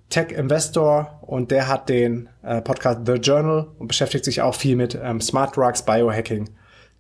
Tech 0.10 0.32
Investor 0.32 1.20
und 1.22 1.52
der 1.52 1.68
hat 1.68 1.90
den 1.90 2.30
äh, 2.48 2.62
Podcast 2.62 3.02
The 3.06 3.14
Journal 3.14 3.68
und 3.78 3.88
beschäftigt 3.88 4.26
sich 4.26 4.42
auch 4.42 4.56
viel 4.56 4.76
mit 4.76 4.98
ähm, 5.02 5.22
Smart 5.22 5.56
Drugs, 5.56 5.84
Biohacking 5.84 6.50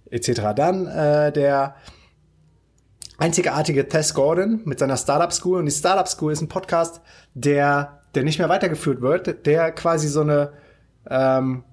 etc. 0.10 0.42
Dann 0.56 0.88
äh, 0.88 1.32
der 1.32 1.76
einzigartige 3.18 3.88
Tess 3.88 4.14
Gordon 4.14 4.62
mit 4.66 4.80
seiner 4.80 4.98
Startup 4.98 5.34
School 5.34 5.60
und 5.60 5.66
die 5.66 5.72
Startup 5.72 6.08
School 6.08 6.32
ist 6.32 6.42
ein 6.42 6.50
Podcast, 6.50 7.02
der 7.34 7.98
der 8.16 8.24
nicht 8.24 8.40
mehr 8.40 8.50
weitergeführt 8.50 9.02
wird, 9.02 9.46
der 9.46 9.72
quasi 9.72 10.08
so 10.08 10.22
eine 10.22 10.54
ähm, 11.10 11.64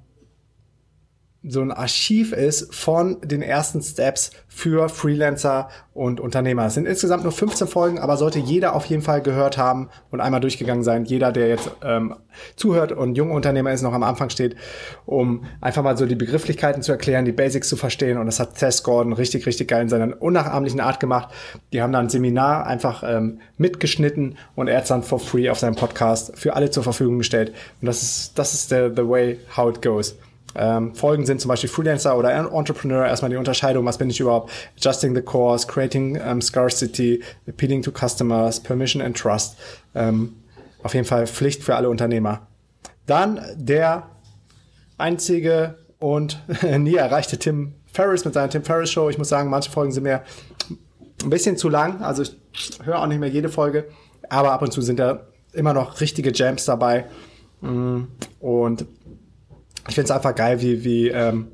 so 1.46 1.60
ein 1.60 1.72
Archiv 1.72 2.32
ist 2.32 2.74
von 2.74 3.18
den 3.22 3.42
ersten 3.42 3.82
Steps 3.82 4.30
für 4.48 4.88
Freelancer 4.88 5.68
und 5.92 6.20
Unternehmer. 6.20 6.66
Es 6.66 6.74
sind 6.74 6.86
insgesamt 6.86 7.22
nur 7.22 7.32
15 7.32 7.66
Folgen, 7.66 7.98
aber 7.98 8.16
sollte 8.16 8.38
jeder 8.38 8.74
auf 8.74 8.86
jeden 8.86 9.02
Fall 9.02 9.20
gehört 9.20 9.58
haben 9.58 9.90
und 10.10 10.20
einmal 10.20 10.40
durchgegangen 10.40 10.82
sein. 10.82 11.04
Jeder, 11.04 11.32
der 11.32 11.48
jetzt 11.48 11.70
ähm, 11.82 12.14
zuhört 12.56 12.92
und 12.92 13.16
junge 13.16 13.34
Unternehmer 13.34 13.72
ist, 13.72 13.82
noch 13.82 13.92
am 13.92 14.02
Anfang 14.02 14.30
steht, 14.30 14.56
um 15.04 15.44
einfach 15.60 15.82
mal 15.82 15.98
so 15.98 16.06
die 16.06 16.14
Begrifflichkeiten 16.14 16.82
zu 16.82 16.92
erklären, 16.92 17.26
die 17.26 17.32
Basics 17.32 17.68
zu 17.68 17.76
verstehen. 17.76 18.16
Und 18.16 18.26
das 18.26 18.40
hat 18.40 18.56
Tess 18.56 18.82
Gordon 18.82 19.12
richtig, 19.12 19.44
richtig 19.44 19.68
geil 19.68 19.82
in 19.82 19.88
seiner 19.90 20.22
unnachahmlichen 20.22 20.80
Art 20.80 20.98
gemacht. 20.98 21.28
Die 21.72 21.82
haben 21.82 21.92
da 21.92 21.98
ein 21.98 22.08
Seminar 22.08 22.66
einfach 22.66 23.02
ähm, 23.06 23.40
mitgeschnitten 23.58 24.38
und 24.54 24.68
er 24.68 24.78
hat 24.78 24.88
dann 24.88 25.02
for 25.02 25.20
free 25.20 25.50
auf 25.50 25.58
seinem 25.58 25.76
Podcast 25.76 26.38
für 26.38 26.54
alle 26.54 26.70
zur 26.70 26.84
Verfügung 26.84 27.18
gestellt. 27.18 27.52
Und 27.82 27.86
das 27.86 28.02
ist, 28.02 28.38
das 28.38 28.54
ist 28.54 28.70
the, 28.70 28.90
the 28.96 29.06
way 29.06 29.38
how 29.56 29.68
it 29.68 29.82
goes. 29.82 30.16
Ähm, 30.54 30.94
Folgen 30.94 31.26
sind 31.26 31.40
zum 31.40 31.49
Beispiel 31.49 31.68
Freelancer 31.68 32.16
oder 32.16 32.32
Entrepreneur, 32.32 33.06
erstmal 33.06 33.30
die 33.30 33.37
Unterscheidung, 33.37 33.84
was 33.84 33.99
bin 33.99 34.11
ich 34.11 34.20
überhaupt, 34.20 34.50
Adjusting 34.76 35.14
the 35.14 35.23
Course, 35.23 35.66
Creating 35.66 36.20
um, 36.20 36.40
Scarcity, 36.40 37.23
Appealing 37.49 37.82
to 37.82 37.90
Customers, 37.90 38.61
Permission 38.61 39.02
and 39.02 39.16
Trust. 39.16 39.56
Ähm, 39.94 40.37
auf 40.82 40.94
jeden 40.94 41.06
Fall 41.06 41.26
Pflicht 41.26 41.64
für 41.64 41.76
alle 41.76 41.88
Unternehmer. 41.88 42.46
Dann 43.06 43.40
der 43.56 44.11
einzige 44.99 45.78
und 45.99 46.40
nie 46.78 46.94
erreichte 46.94 47.38
Tim 47.38 47.75
Ferriss 47.92 48.25
mit 48.25 48.34
seiner 48.34 48.50
Tim 48.50 48.64
Ferriss 48.64 48.90
Show. 48.90 49.08
Ich 49.08 49.18
muss 49.18 49.28
sagen, 49.28 49.50
manche 49.50 49.70
Folgen 49.70 49.92
sind 49.92 50.02
mir 50.02 50.23
ein 51.23 51.30
bisschen 51.30 51.56
zu 51.56 51.68
lang, 51.68 52.02
also 52.02 52.23
ich 52.23 52.37
höre 52.82 53.00
auch 53.00 53.06
nicht 53.06 53.20
mehr 53.20 53.28
jede 53.28 53.49
Folge, 53.49 53.88
aber 54.28 54.52
ab 54.52 54.62
und 54.62 54.73
zu 54.73 54.82
sind 54.82 54.99
da 54.99 55.26
immer 55.52 55.73
noch 55.73 56.00
richtige 56.00 56.32
Jams 56.32 56.64
dabei. 56.64 57.06
Mm, 57.61 58.04
und 58.40 58.87
ich 59.88 59.94
finde 59.94 60.04
es 60.04 60.10
einfach 60.10 60.34
geil, 60.34 60.60
wie, 60.60 60.84
wie, 60.84 61.08
ähm, 61.08 61.48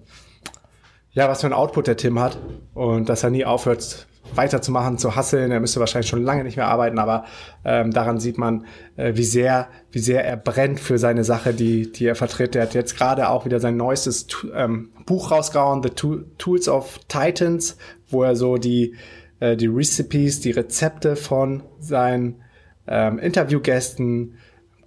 ja, 1.12 1.28
was 1.28 1.40
für 1.40 1.48
ein 1.48 1.52
Output 1.52 1.86
der 1.86 1.96
Tim 1.96 2.20
hat 2.20 2.38
und 2.74 3.08
dass 3.08 3.24
er 3.24 3.30
nie 3.30 3.44
aufhört, 3.44 4.06
weiterzumachen, 4.34 4.98
zu 4.98 5.16
hasseln. 5.16 5.50
Er 5.50 5.60
müsste 5.60 5.80
wahrscheinlich 5.80 6.08
schon 6.08 6.22
lange 6.22 6.44
nicht 6.44 6.56
mehr 6.56 6.68
arbeiten, 6.68 6.98
aber 6.98 7.24
ähm, 7.64 7.90
daran 7.90 8.20
sieht 8.20 8.38
man, 8.38 8.66
äh, 8.96 9.12
wie 9.16 9.24
sehr, 9.24 9.68
wie 9.90 9.98
sehr 9.98 10.24
er 10.24 10.36
brennt 10.36 10.78
für 10.78 10.98
seine 10.98 11.24
Sache, 11.24 11.52
die, 11.52 11.90
die 11.90 12.06
er 12.06 12.14
vertritt. 12.14 12.54
Er 12.54 12.62
hat 12.62 12.74
jetzt 12.74 12.96
gerade 12.96 13.28
auch 13.28 13.44
wieder 13.44 13.60
sein 13.60 13.76
neuestes 13.76 14.26
ähm, 14.54 14.90
Buch 15.06 15.30
rausgehauen, 15.30 15.82
The 15.82 15.90
Tools 16.38 16.68
of 16.68 17.00
Titans, 17.08 17.76
wo 18.08 18.22
er 18.22 18.36
so 18.36 18.56
die, 18.56 18.94
äh, 19.40 19.56
die 19.56 19.66
Recipes, 19.66 20.40
die 20.40 20.52
Rezepte 20.52 21.16
von 21.16 21.64
seinen 21.80 22.42
ähm, 22.86 23.18
Interviewgästen 23.18 24.36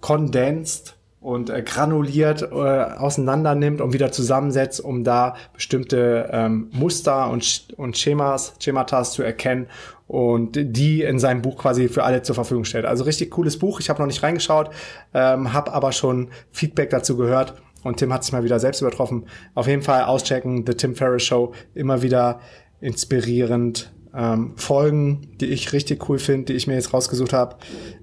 kondensiert 0.00 0.93
und 1.24 1.48
äh, 1.48 1.62
granuliert 1.62 2.42
äh, 2.42 2.54
auseinander 2.54 3.54
nimmt 3.54 3.80
und 3.80 3.94
wieder 3.94 4.12
zusammensetzt, 4.12 4.78
um 4.78 5.04
da 5.04 5.36
bestimmte 5.54 6.28
ähm, 6.30 6.68
Muster 6.72 7.30
und, 7.30 7.68
und 7.78 7.96
Schemas, 7.96 8.54
Schematas 8.60 9.12
zu 9.12 9.22
erkennen 9.22 9.66
und 10.06 10.52
die 10.54 11.00
in 11.00 11.18
seinem 11.18 11.40
Buch 11.40 11.56
quasi 11.56 11.88
für 11.88 12.04
alle 12.04 12.22
zur 12.22 12.34
Verfügung 12.34 12.66
stellt. 12.66 12.84
Also 12.84 13.04
richtig 13.04 13.30
cooles 13.30 13.58
Buch. 13.58 13.80
Ich 13.80 13.88
habe 13.88 14.02
noch 14.02 14.06
nicht 14.06 14.22
reingeschaut, 14.22 14.68
ähm, 15.14 15.54
habe 15.54 15.72
aber 15.72 15.92
schon 15.92 16.28
Feedback 16.52 16.90
dazu 16.90 17.16
gehört 17.16 17.54
und 17.84 17.96
Tim 17.96 18.12
hat 18.12 18.22
sich 18.22 18.34
mal 18.34 18.44
wieder 18.44 18.60
selbst 18.60 18.82
übertroffen. 18.82 19.24
Auf 19.54 19.66
jeden 19.66 19.82
Fall 19.82 20.04
auschecken, 20.04 20.64
The 20.66 20.74
Tim 20.74 20.94
Ferriss 20.94 21.22
Show, 21.22 21.54
immer 21.74 22.02
wieder 22.02 22.40
inspirierend. 22.82 23.90
Ähm, 24.14 24.52
Folgen, 24.56 25.22
die 25.40 25.46
ich 25.46 25.72
richtig 25.72 26.06
cool 26.08 26.18
finde, 26.18 26.46
die 26.46 26.52
ich 26.52 26.66
mir 26.66 26.74
jetzt 26.74 26.92
rausgesucht 26.92 27.32
habe, 27.32 27.56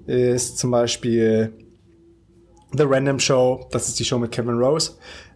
ist 0.06 0.58
zum 0.58 0.72
Beispiel 0.72 1.52
The 2.72 2.84
Random 2.84 3.18
Show, 3.18 3.66
das 3.70 3.88
ist 3.88 3.98
die 3.98 4.04
Show 4.04 4.18
mit 4.18 4.32
Kevin 4.32 4.58
Rose. 4.58 4.92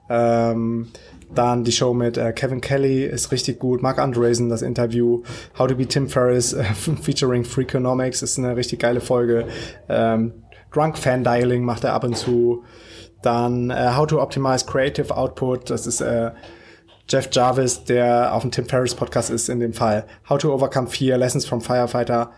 Ähm, 0.08 0.88
dann 1.34 1.64
die 1.64 1.72
Show 1.72 1.92
mit 1.92 2.16
äh, 2.16 2.32
Kevin 2.32 2.60
Kelly 2.60 3.04
ist 3.04 3.32
richtig 3.32 3.58
gut. 3.58 3.82
Mark 3.82 3.98
Andreessen, 3.98 4.48
das 4.48 4.62
Interview. 4.62 5.22
How 5.58 5.66
to 5.66 5.74
be 5.74 5.86
Tim 5.86 6.08
Ferriss 6.08 6.52
äh, 6.52 6.64
featuring 7.02 7.44
Freakonomics 7.44 8.22
ist 8.22 8.38
eine 8.38 8.56
richtig 8.56 8.80
geile 8.80 9.00
Folge. 9.00 9.46
Ähm, 9.88 10.44
Drunk 10.72 10.96
Fan 10.98 11.24
Dialing 11.24 11.64
macht 11.64 11.84
er 11.84 11.94
ab 11.94 12.04
und 12.04 12.16
zu. 12.16 12.64
Dann 13.22 13.70
äh, 13.70 13.92
How 13.96 14.06
to 14.06 14.20
Optimize 14.20 14.64
Creative 14.66 15.14
Output. 15.14 15.70
Das 15.70 15.86
ist 15.86 16.00
äh, 16.00 16.30
Jeff 17.08 17.28
Jarvis, 17.32 17.84
der 17.84 18.34
auf 18.34 18.42
dem 18.42 18.50
Tim 18.50 18.66
Ferriss 18.66 18.94
Podcast 18.94 19.30
ist 19.30 19.48
in 19.48 19.60
dem 19.60 19.72
Fall. 19.72 20.06
How 20.28 20.38
to 20.38 20.52
Overcome 20.54 20.86
Fear, 20.86 21.18
Lessons 21.18 21.44
from 21.44 21.60
Firefighter. 21.60 22.30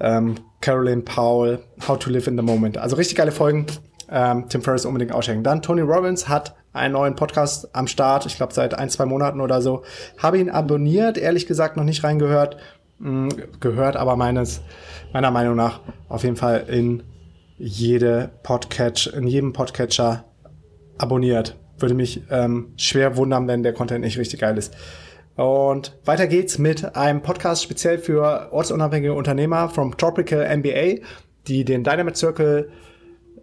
Ähm, 0.00 0.36
Caroline 0.62 1.02
Powell, 1.02 1.58
How 1.86 1.98
to 1.98 2.10
Live 2.10 2.26
in 2.26 2.36
the 2.36 2.42
Moment. 2.42 2.78
Also 2.78 2.96
richtig 2.96 3.16
geile 3.16 3.32
Folgen 3.32 3.66
ähm, 4.10 4.48
Tim 4.48 4.62
Ferriss 4.62 4.84
unbedingt 4.84 5.12
ausschenken. 5.12 5.44
Dann 5.44 5.62
Tony 5.62 5.82
Robbins 5.82 6.28
hat 6.28 6.56
einen 6.72 6.92
neuen 6.94 7.16
Podcast 7.16 7.74
am 7.74 7.86
Start, 7.86 8.26
ich 8.26 8.36
glaube 8.36 8.54
seit 8.54 8.74
ein, 8.74 8.90
zwei 8.90 9.06
Monaten 9.06 9.40
oder 9.40 9.62
so. 9.62 9.82
Habe 10.18 10.38
ihn 10.38 10.50
abonniert, 10.50 11.18
ehrlich 11.18 11.46
gesagt 11.46 11.76
noch 11.76 11.84
nicht 11.84 12.04
reingehört. 12.04 12.56
Mh, 12.98 13.30
hm, 13.30 13.42
gehört 13.60 13.96
aber 13.96 14.16
meines, 14.16 14.60
meiner 15.12 15.30
Meinung 15.30 15.56
nach 15.56 15.80
auf 16.08 16.24
jeden 16.24 16.36
Fall 16.36 16.64
in 16.68 17.02
jede 17.58 18.30
Podcatch, 18.42 19.08
in 19.08 19.26
jedem 19.26 19.52
Podcatcher 19.52 20.24
abonniert. 20.98 21.56
Würde 21.78 21.94
mich 21.94 22.22
ähm, 22.30 22.72
schwer 22.76 23.16
wundern, 23.16 23.48
wenn 23.48 23.62
der 23.62 23.72
Content 23.72 24.04
nicht 24.04 24.18
richtig 24.18 24.40
geil 24.40 24.56
ist. 24.58 24.74
Und 25.36 25.98
weiter 26.04 26.26
geht's 26.26 26.58
mit 26.58 26.96
einem 26.96 27.22
Podcast 27.22 27.62
speziell 27.62 27.98
für 27.98 28.52
ortsunabhängige 28.52 29.14
Unternehmer 29.14 29.68
from 29.70 29.96
Tropical 29.96 30.44
MBA, 30.58 31.02
die 31.46 31.64
den 31.64 31.84
Dynamite 31.84 32.18
Circle 32.18 32.70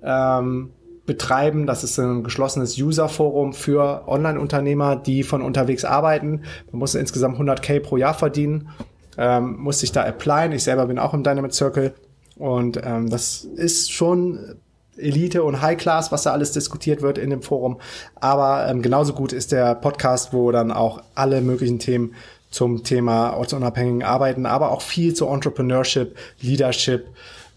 ähm, 0.07 0.71
betreiben. 1.05 1.67
Das 1.67 1.83
ist 1.83 1.99
ein 1.99 2.23
geschlossenes 2.23 2.77
User-Forum 2.77 3.53
für 3.53 4.07
Online-Unternehmer, 4.07 4.95
die 4.95 5.23
von 5.23 5.41
unterwegs 5.41 5.85
arbeiten. 5.85 6.43
Man 6.71 6.79
muss 6.79 6.95
insgesamt 6.95 7.37
100k 7.37 7.79
pro 7.79 7.97
Jahr 7.97 8.13
verdienen, 8.13 8.69
ähm, 9.17 9.57
muss 9.57 9.79
sich 9.79 9.91
da 9.91 10.03
applyen. 10.03 10.51
Ich 10.51 10.63
selber 10.63 10.87
bin 10.87 10.99
auch 10.99 11.13
im 11.13 11.23
Dynamic 11.23 11.53
Circle 11.53 11.93
und 12.37 12.79
ähm, 12.83 13.09
das 13.09 13.43
ist 13.43 13.91
schon 13.91 14.55
Elite 14.97 15.43
und 15.43 15.61
High 15.61 15.77
Class, 15.77 16.11
was 16.11 16.23
da 16.23 16.31
alles 16.31 16.51
diskutiert 16.51 17.01
wird 17.01 17.17
in 17.17 17.29
dem 17.29 17.41
Forum. 17.41 17.79
Aber 18.15 18.67
ähm, 18.67 18.81
genauso 18.81 19.13
gut 19.13 19.31
ist 19.31 19.51
der 19.51 19.75
Podcast, 19.75 20.33
wo 20.33 20.51
dann 20.51 20.71
auch 20.71 21.01
alle 21.15 21.41
möglichen 21.41 21.79
Themen 21.79 22.15
zum 22.49 22.83
Thema 22.83 23.31
ortsunabhängigen 23.31 24.03
Arbeiten, 24.03 24.45
aber 24.45 24.71
auch 24.71 24.81
viel 24.81 25.13
zu 25.13 25.27
Entrepreneurship, 25.27 26.15
Leadership, 26.41 27.07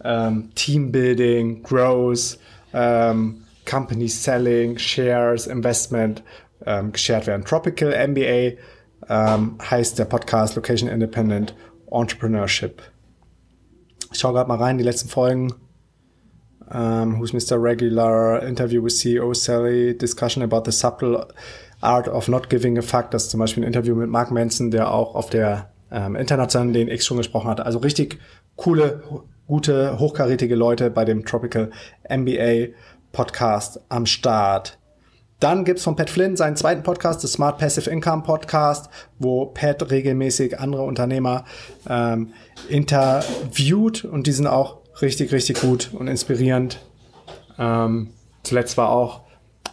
ähm, 0.05 0.51
Teambuilding, 0.55 1.63
Growth, 1.63 2.39
ähm, 2.73 3.43
Company 3.67 4.09
Selling, 4.09 4.79
Shares, 4.79 5.47
Investment 5.47 6.23
ähm, 6.67 6.93
geshared 6.93 7.27
werden. 7.27 7.45
Tropical 7.45 7.91
MBA 8.09 8.57
ähm, 9.09 9.59
heißt 9.63 9.99
der 9.99 10.05
Podcast 10.05 10.57
Location 10.57 10.89
Independent 10.89 11.55
Entrepreneurship. 11.91 12.83
Ich 14.13 14.19
schaue 14.19 14.33
gerade 14.33 14.49
mal 14.49 14.59
rein, 14.59 14.79
die 14.79 14.85
letzten 14.85 15.09
Folgen. 15.09 15.53
Ähm, 16.73 17.19
who's 17.19 17.33
Mr. 17.33 17.61
Regular, 17.61 18.43
Interview 18.43 18.83
with 18.83 18.97
CEO 18.97 19.35
Sally, 19.35 19.97
Discussion 19.97 20.43
about 20.43 20.63
the 20.65 20.73
subtle 20.73 21.27
art 21.81 22.09
of 22.09 22.29
not 22.29 22.49
giving 22.49 22.79
a 22.79 22.83
fuck. 22.83 23.11
Das 23.11 23.25
ist 23.25 23.31
zum 23.31 23.41
Beispiel 23.41 23.65
ein 23.65 23.67
Interview 23.67 23.95
mit 23.95 24.09
Mark 24.09 24.31
Manson, 24.31 24.71
der 24.71 24.93
auch 24.93 25.15
auf 25.15 25.31
der 25.31 25.71
ähm, 25.91 26.15
internationalen 26.15 26.73
DNX 26.73 27.07
schon 27.07 27.17
gesprochen 27.17 27.49
hat. 27.49 27.61
Also 27.61 27.79
richtig 27.79 28.19
coole 28.57 29.03
gute, 29.51 29.99
hochkarätige 29.99 30.55
Leute 30.55 30.91
bei 30.91 31.05
dem 31.05 31.25
Tropical 31.25 31.73
MBA 32.09 32.69
Podcast 33.11 33.81
am 33.89 34.07
Start. 34.07 34.79
Dann 35.41 35.65
gibt's 35.65 35.83
von 35.83 35.97
Pat 35.97 36.09
Flynn 36.09 36.37
seinen 36.37 36.55
zweiten 36.55 36.85
Podcast, 36.85 37.25
das 37.25 37.33
Smart 37.33 37.59
Passive 37.59 37.91
Income 37.91 38.23
Podcast, 38.23 38.89
wo 39.19 39.47
Pat 39.47 39.91
regelmäßig 39.91 40.61
andere 40.61 40.83
Unternehmer 40.83 41.45
ähm, 41.89 42.33
interviewt 42.69 44.05
und 44.05 44.29
die 44.29 44.33
sind 44.33 44.47
auch 44.47 44.79
richtig, 45.03 45.33
richtig 45.33 45.61
gut 45.61 45.91
und 45.95 46.07
inspirierend. 46.07 46.87
Ähm, 47.59 48.11
zuletzt 48.45 48.77
war 48.77 48.91
auch 48.91 49.23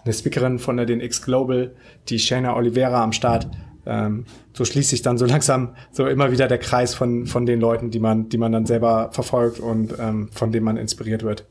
eine 0.04 0.12
Speakerin 0.12 0.58
von 0.58 0.78
der 0.78 0.88
DNX 0.88 1.22
Global, 1.22 1.76
die 2.10 2.18
Shana 2.18 2.56
Oliveira 2.56 3.04
am 3.04 3.14
Start 3.14 3.48
ähm, 3.88 4.25
so 4.53 4.65
schließt 4.65 4.89
sich 4.89 5.01
dann 5.01 5.17
so 5.17 5.25
langsam 5.27 5.75
so 5.91 6.08
immer 6.08 6.32
wieder 6.32 6.48
der 6.48 6.58
Kreis 6.58 6.94
von, 6.94 7.25
von 7.25 7.46
den 7.46 7.60
Leuten, 7.60 7.91
die 7.91 8.00
man, 8.00 8.29
die 8.29 8.38
man 8.38 8.51
dann 8.51 8.65
selber 8.65 9.10
verfolgt 9.12 9.60
und 9.60 9.94
ähm, 10.00 10.29
von 10.32 10.51
denen 10.51 10.65
man 10.65 10.77
inspiriert 10.77 11.24
wird. 11.24 11.46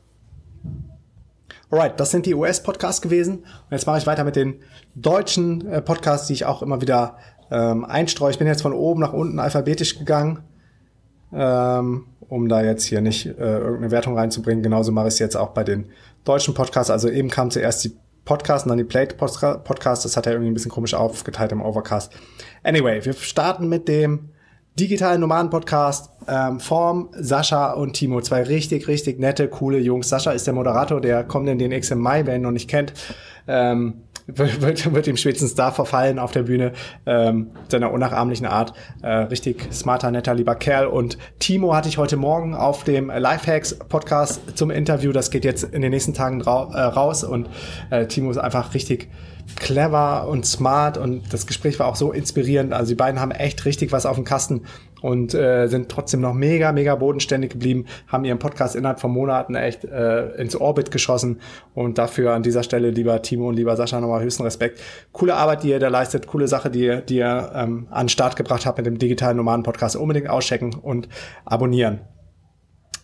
Alright, 1.69 1.99
das 1.99 2.11
sind 2.11 2.25
die 2.25 2.33
US-Podcasts 2.33 3.01
gewesen. 3.01 3.39
Und 3.39 3.71
jetzt 3.71 3.87
mache 3.87 3.97
ich 3.97 4.07
weiter 4.07 4.23
mit 4.23 4.37
den 4.37 4.61
deutschen 4.95 5.67
äh, 5.67 5.81
Podcasts, 5.81 6.27
die 6.27 6.33
ich 6.33 6.45
auch 6.45 6.61
immer 6.61 6.79
wieder 6.81 7.17
ähm, 7.51 7.83
einstreue. 7.83 8.31
Ich 8.31 8.37
bin 8.37 8.47
jetzt 8.47 8.61
von 8.61 8.71
oben 8.71 9.01
nach 9.01 9.11
unten 9.11 9.39
alphabetisch 9.39 9.99
gegangen. 9.99 10.43
Ähm, 11.33 12.05
um 12.29 12.49
da 12.49 12.61
jetzt 12.61 12.83
hier 12.85 13.01
nicht 13.01 13.25
äh, 13.25 13.31
irgendeine 13.31 13.91
Wertung 13.91 14.17
reinzubringen. 14.17 14.63
Genauso 14.63 14.91
mache 14.91 15.07
ich 15.07 15.15
es 15.15 15.19
jetzt 15.19 15.35
auch 15.35 15.49
bei 15.49 15.63
den 15.63 15.85
deutschen 16.23 16.53
Podcasts. 16.53 16.89
Also 16.89 17.09
eben 17.09 17.29
kam 17.29 17.51
zuerst 17.51 17.83
die 17.85 17.95
Podcast 18.27 18.65
und 18.65 18.69
dann 18.69 18.77
die 18.77 18.83
Plate 18.83 19.15
Podcast. 19.15 20.05
Das 20.05 20.17
hat 20.17 20.27
er 20.27 20.33
irgendwie 20.33 20.51
ein 20.51 20.53
bisschen 20.53 20.69
komisch 20.69 20.93
aufgeteilt 20.93 21.51
im 21.53 21.61
Overcast. 21.61 22.13
Anyway, 22.61 23.03
wir 23.03 23.13
starten 23.13 23.69
mit 23.69 23.87
dem 23.87 24.29
digitalen 24.77 25.21
Nomaden-Podcast 25.21 26.11
ähm, 26.27 26.59
Form, 26.59 27.09
Sascha 27.13 27.71
und 27.71 27.93
Timo. 27.93 28.21
Zwei 28.21 28.43
richtig, 28.43 28.87
richtig 28.87 29.17
nette, 29.17 29.47
coole 29.47 29.79
Jungs. 29.79 30.09
Sascha 30.09 30.31
ist 30.31 30.45
der 30.45 30.53
Moderator, 30.53 31.01
der 31.01 31.23
kommt 31.23 31.49
in 31.49 31.57
den 31.57 31.71
X 31.71 31.89
im 31.89 31.99
Mai, 31.99 32.25
wer 32.25 32.35
ihn 32.35 32.41
noch 32.41 32.51
nicht 32.51 32.69
kennt. 32.69 32.93
Ähm, 33.47 34.03
wird, 34.27 34.93
wird, 34.93 35.07
dem 35.07 35.17
spätestens 35.17 35.55
da 35.55 35.71
verfallen 35.71 36.19
auf 36.19 36.31
der 36.31 36.43
Bühne, 36.43 36.73
ähm, 37.05 37.51
seiner 37.69 37.91
unnachahmlichen 37.91 38.45
Art. 38.45 38.73
Äh, 39.01 39.09
richtig 39.09 39.69
smarter, 39.71 40.11
netter, 40.11 40.35
lieber 40.35 40.55
Kerl. 40.55 40.87
Und 40.87 41.17
Timo 41.39 41.73
hatte 41.73 41.89
ich 41.89 41.97
heute 41.97 42.17
Morgen 42.17 42.53
auf 42.53 42.83
dem 42.83 43.07
Lifehacks 43.09 43.75
Podcast 43.75 44.57
zum 44.57 44.69
Interview. 44.69 45.11
Das 45.11 45.31
geht 45.31 45.45
jetzt 45.45 45.63
in 45.63 45.81
den 45.81 45.91
nächsten 45.91 46.13
Tagen 46.13 46.41
äh, 46.41 46.49
raus. 46.49 47.23
Und 47.23 47.49
äh, 47.89 48.05
Timo 48.07 48.29
ist 48.29 48.37
einfach 48.37 48.73
richtig 48.73 49.09
clever 49.55 50.27
und 50.27 50.45
smart 50.45 50.97
und 50.97 51.33
das 51.33 51.47
Gespräch 51.47 51.79
war 51.79 51.87
auch 51.87 51.95
so 51.95 52.11
inspirierend. 52.11 52.73
Also 52.73 52.89
die 52.89 52.95
beiden 52.95 53.19
haben 53.19 53.31
echt 53.31 53.65
richtig 53.65 53.91
was 53.91 54.05
auf 54.05 54.15
dem 54.15 54.25
Kasten 54.25 54.61
und 55.01 55.33
äh, 55.33 55.67
sind 55.67 55.89
trotzdem 55.89 56.21
noch 56.21 56.33
mega, 56.33 56.71
mega 56.71 56.95
bodenständig 56.95 57.51
geblieben, 57.51 57.85
haben 58.07 58.25
ihren 58.25 58.39
Podcast 58.39 58.75
innerhalb 58.75 58.99
von 58.99 59.11
Monaten 59.11 59.55
echt 59.55 59.85
äh, 59.85 60.31
ins 60.35 60.55
Orbit 60.55 60.91
geschossen 60.91 61.39
und 61.73 61.97
dafür 61.97 62.33
an 62.33 62.43
dieser 62.43 62.63
Stelle, 62.63 62.89
lieber 62.89 63.21
Timo 63.21 63.49
und 63.49 63.55
lieber 63.55 63.75
Sascha, 63.75 63.99
nochmal 63.99 64.23
höchsten 64.23 64.43
Respekt. 64.43 64.81
Coole 65.11 65.35
Arbeit, 65.35 65.63
die 65.63 65.69
ihr 65.69 65.79
da 65.79 65.89
leistet, 65.89 66.27
coole 66.27 66.47
Sache, 66.47 66.69
die 66.69 66.85
ihr, 66.85 67.01
die 67.01 67.17
ihr 67.17 67.51
ähm, 67.53 67.87
an 67.89 68.05
den 68.05 68.09
Start 68.09 68.35
gebracht 68.35 68.65
habt 68.65 68.77
mit 68.77 68.85
dem 68.85 68.97
digitalen 68.97 69.37
Nomaden-Podcast. 69.37 69.95
Unbedingt 69.95 70.29
auschecken 70.29 70.73
und 70.73 71.07
abonnieren. 71.45 72.01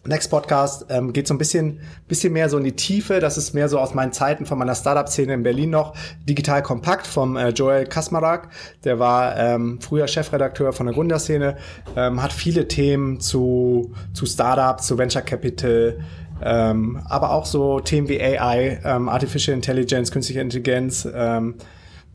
Next 0.05 0.29
Podcast 0.29 0.85
ähm, 0.89 1.13
geht 1.13 1.27
so 1.27 1.33
ein 1.33 1.37
bisschen, 1.37 1.79
bisschen 2.09 2.33
mehr 2.33 2.49
so 2.49 2.57
in 2.57 2.65
die 2.65 2.75
Tiefe. 2.75 3.21
Das 3.21 3.37
ist 3.37 3.53
mehr 3.53 3.69
so 3.69 3.79
aus 3.79 3.93
meinen 3.93 4.11
Zeiten 4.11 4.45
von 4.45 4.57
meiner 4.57 4.75
Startup-Szene 4.75 5.33
in 5.33 5.43
Berlin 5.43 5.69
noch. 5.69 5.93
Digital 6.27 6.61
Kompakt 6.61 7.07
vom 7.07 7.37
äh, 7.37 7.49
Joel 7.49 7.85
Kasmarak. 7.85 8.49
Der 8.83 8.99
war 8.99 9.37
ähm, 9.37 9.79
früher 9.79 10.07
Chefredakteur 10.07 10.73
von 10.73 10.87
der 10.87 10.95
Gründerszene, 10.95 11.55
ähm, 11.95 12.21
hat 12.21 12.33
viele 12.33 12.67
Themen 12.67 13.21
zu, 13.21 13.93
zu 14.13 14.25
Startups, 14.25 14.87
zu 14.87 14.97
Venture 14.97 15.21
Capital, 15.21 15.99
ähm, 16.43 17.01
aber 17.07 17.31
auch 17.31 17.45
so 17.45 17.79
Themen 17.79 18.09
wie 18.09 18.21
AI, 18.21 18.81
ähm, 18.83 19.07
Artificial 19.07 19.55
Intelligence, 19.55 20.11
künstliche 20.11 20.41
Intelligenz, 20.41 21.07
ähm, 21.13 21.55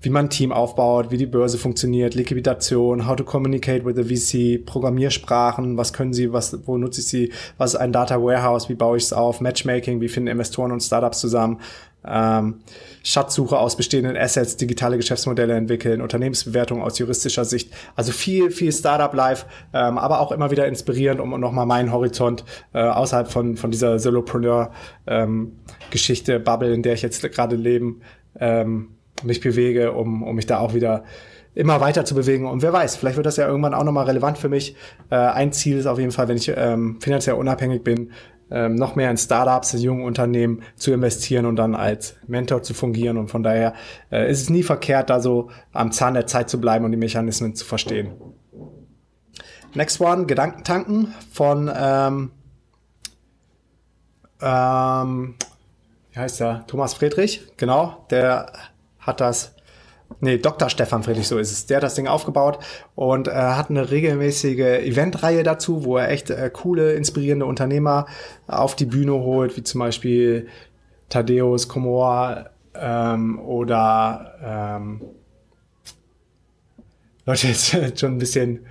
wie 0.00 0.10
man 0.10 0.26
ein 0.26 0.30
Team 0.30 0.52
aufbaut, 0.52 1.10
wie 1.10 1.16
die 1.16 1.26
Börse 1.26 1.58
funktioniert, 1.58 2.14
Liquidation, 2.14 3.08
how 3.08 3.16
to 3.16 3.24
communicate 3.24 3.84
with 3.84 3.96
the 3.96 4.04
VC, 4.04 4.64
Programmiersprachen, 4.64 5.76
was 5.76 5.92
können 5.92 6.12
sie, 6.12 6.32
was, 6.32 6.56
wo 6.66 6.78
nutze 6.78 7.00
ich 7.00 7.08
sie, 7.08 7.32
was 7.56 7.74
ist 7.74 7.80
ein 7.80 7.92
Data 7.92 8.22
Warehouse, 8.22 8.68
wie 8.68 8.74
baue 8.74 8.96
ich 8.96 9.02
es 9.04 9.12
auf, 9.12 9.40
Matchmaking, 9.40 10.00
wie 10.00 10.08
finden 10.08 10.28
Investoren 10.28 10.70
und 10.70 10.80
Startups 10.80 11.18
zusammen, 11.18 11.58
ähm, 12.06 12.60
Schatzsuche 13.02 13.58
aus 13.58 13.76
bestehenden 13.76 14.16
Assets, 14.16 14.56
digitale 14.56 14.96
Geschäftsmodelle 14.96 15.54
entwickeln, 15.54 16.00
Unternehmensbewertung 16.00 16.80
aus 16.82 16.98
juristischer 16.98 17.44
Sicht. 17.44 17.72
Also 17.96 18.12
viel, 18.12 18.50
viel 18.50 18.72
Startup-Life, 18.72 19.46
ähm, 19.72 19.98
aber 19.98 20.20
auch 20.20 20.30
immer 20.30 20.52
wieder 20.52 20.66
inspirierend, 20.66 21.20
um 21.20 21.38
nochmal 21.40 21.66
meinen 21.66 21.92
Horizont 21.92 22.44
äh, 22.72 22.80
außerhalb 22.80 23.28
von, 23.30 23.56
von 23.56 23.72
dieser 23.72 23.98
Solopreneur-Geschichte, 23.98 26.34
ähm, 26.34 26.44
Bubble, 26.44 26.72
in 26.72 26.82
der 26.82 26.94
ich 26.94 27.02
jetzt 27.02 27.20
gerade 27.32 27.56
leben, 27.56 28.00
ähm, 28.38 28.97
mich 29.22 29.40
bewege, 29.40 29.92
um, 29.92 30.22
um 30.22 30.36
mich 30.36 30.46
da 30.46 30.58
auch 30.58 30.74
wieder 30.74 31.04
immer 31.54 31.80
weiter 31.80 32.04
zu 32.04 32.14
bewegen. 32.14 32.46
Und 32.46 32.62
wer 32.62 32.72
weiß, 32.72 32.96
vielleicht 32.96 33.16
wird 33.16 33.26
das 33.26 33.36
ja 33.36 33.46
irgendwann 33.46 33.74
auch 33.74 33.84
nochmal 33.84 34.06
relevant 34.06 34.38
für 34.38 34.48
mich. 34.48 34.76
Äh, 35.10 35.16
ein 35.16 35.52
Ziel 35.52 35.78
ist 35.78 35.86
auf 35.86 35.98
jeden 35.98 36.12
Fall, 36.12 36.28
wenn 36.28 36.36
ich 36.36 36.52
ähm, 36.54 36.98
finanziell 37.00 37.36
unabhängig 37.36 37.82
bin, 37.82 38.12
ähm, 38.50 38.76
noch 38.76 38.94
mehr 38.94 39.10
in 39.10 39.16
Startups, 39.16 39.74
in 39.74 39.80
jungen 39.80 40.04
Unternehmen 40.04 40.62
zu 40.76 40.92
investieren 40.92 41.46
und 41.46 41.56
dann 41.56 41.74
als 41.74 42.16
Mentor 42.26 42.62
zu 42.62 42.74
fungieren. 42.74 43.18
Und 43.18 43.28
von 43.28 43.42
daher 43.42 43.74
äh, 44.10 44.30
ist 44.30 44.40
es 44.42 44.50
nie 44.50 44.62
verkehrt, 44.62 45.10
da 45.10 45.20
so 45.20 45.50
am 45.72 45.90
Zahn 45.90 46.14
der 46.14 46.26
Zeit 46.26 46.48
zu 46.48 46.60
bleiben 46.60 46.84
und 46.84 46.92
die 46.92 46.98
Mechanismen 46.98 47.54
zu 47.54 47.64
verstehen. 47.64 48.12
Next 49.74 50.00
one, 50.00 50.26
Gedankentanken 50.26 51.14
von 51.30 51.70
ähm, 51.74 52.30
ähm, 54.40 55.34
wie 56.12 56.18
heißt 56.18 56.40
der? 56.40 56.64
Thomas 56.66 56.94
Friedrich, 56.94 57.42
genau, 57.56 58.06
der 58.10 58.52
hat 59.08 59.20
das 59.20 59.56
Nee, 60.20 60.38
Dr. 60.38 60.70
Stefan 60.70 61.02
Friedrich, 61.02 61.28
so 61.28 61.38
ist 61.38 61.52
es. 61.52 61.66
Der 61.66 61.76
hat 61.76 61.84
das 61.84 61.94
Ding 61.94 62.06
aufgebaut 62.06 62.58
und 62.94 63.28
äh, 63.28 63.32
hat 63.32 63.68
eine 63.68 63.90
regelmäßige 63.90 64.80
Eventreihe 64.80 65.42
dazu, 65.42 65.84
wo 65.84 65.98
er 65.98 66.10
echt 66.10 66.30
äh, 66.30 66.50
coole, 66.50 66.94
inspirierende 66.94 67.44
Unternehmer 67.44 68.06
auf 68.46 68.74
die 68.74 68.86
Bühne 68.86 69.12
holt, 69.12 69.56
wie 69.56 69.62
zum 69.62 69.80
Beispiel 69.80 70.48
Thaddeus 71.10 71.68
Komor 71.68 72.46
ähm, 72.74 73.38
oder 73.38 74.34
ähm, 74.42 75.02
Leute, 77.26 77.48
jetzt 77.48 77.76
schon 78.00 78.14
ein 78.14 78.18
bisschen 78.18 78.66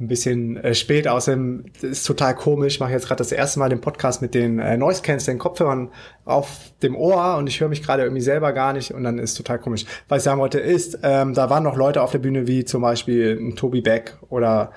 ein 0.00 0.06
bisschen 0.06 0.56
äh, 0.56 0.74
spät. 0.74 1.08
Außerdem 1.08 1.64
ist 1.82 2.06
total 2.06 2.34
komisch. 2.34 2.74
Ich 2.74 2.80
mache 2.80 2.92
jetzt 2.92 3.08
gerade 3.08 3.18
das 3.18 3.32
erste 3.32 3.58
Mal 3.58 3.68
den 3.68 3.80
Podcast 3.80 4.22
mit 4.22 4.34
den 4.34 4.58
äh, 4.58 4.76
Noise 4.76 5.02
Canceling 5.02 5.38
Kopfhörern 5.38 5.90
auf 6.24 6.72
dem 6.82 6.94
Ohr 6.94 7.36
und 7.36 7.48
ich 7.48 7.60
höre 7.60 7.68
mich 7.68 7.82
gerade 7.82 8.04
irgendwie 8.04 8.22
selber 8.22 8.52
gar 8.52 8.72
nicht 8.72 8.92
und 8.92 9.02
dann 9.02 9.18
ist 9.18 9.34
total 9.34 9.58
komisch. 9.58 9.86
Was 10.08 10.18
ich 10.18 10.24
sagen 10.24 10.40
wollte 10.40 10.60
ist, 10.60 11.00
ähm, 11.02 11.34
da 11.34 11.50
waren 11.50 11.64
noch 11.64 11.76
Leute 11.76 12.02
auf 12.02 12.12
der 12.12 12.18
Bühne 12.18 12.46
wie 12.46 12.64
zum 12.64 12.82
Beispiel 12.82 13.36
ein 13.40 13.56
Toby 13.56 13.80
Beck 13.80 14.16
oder 14.28 14.70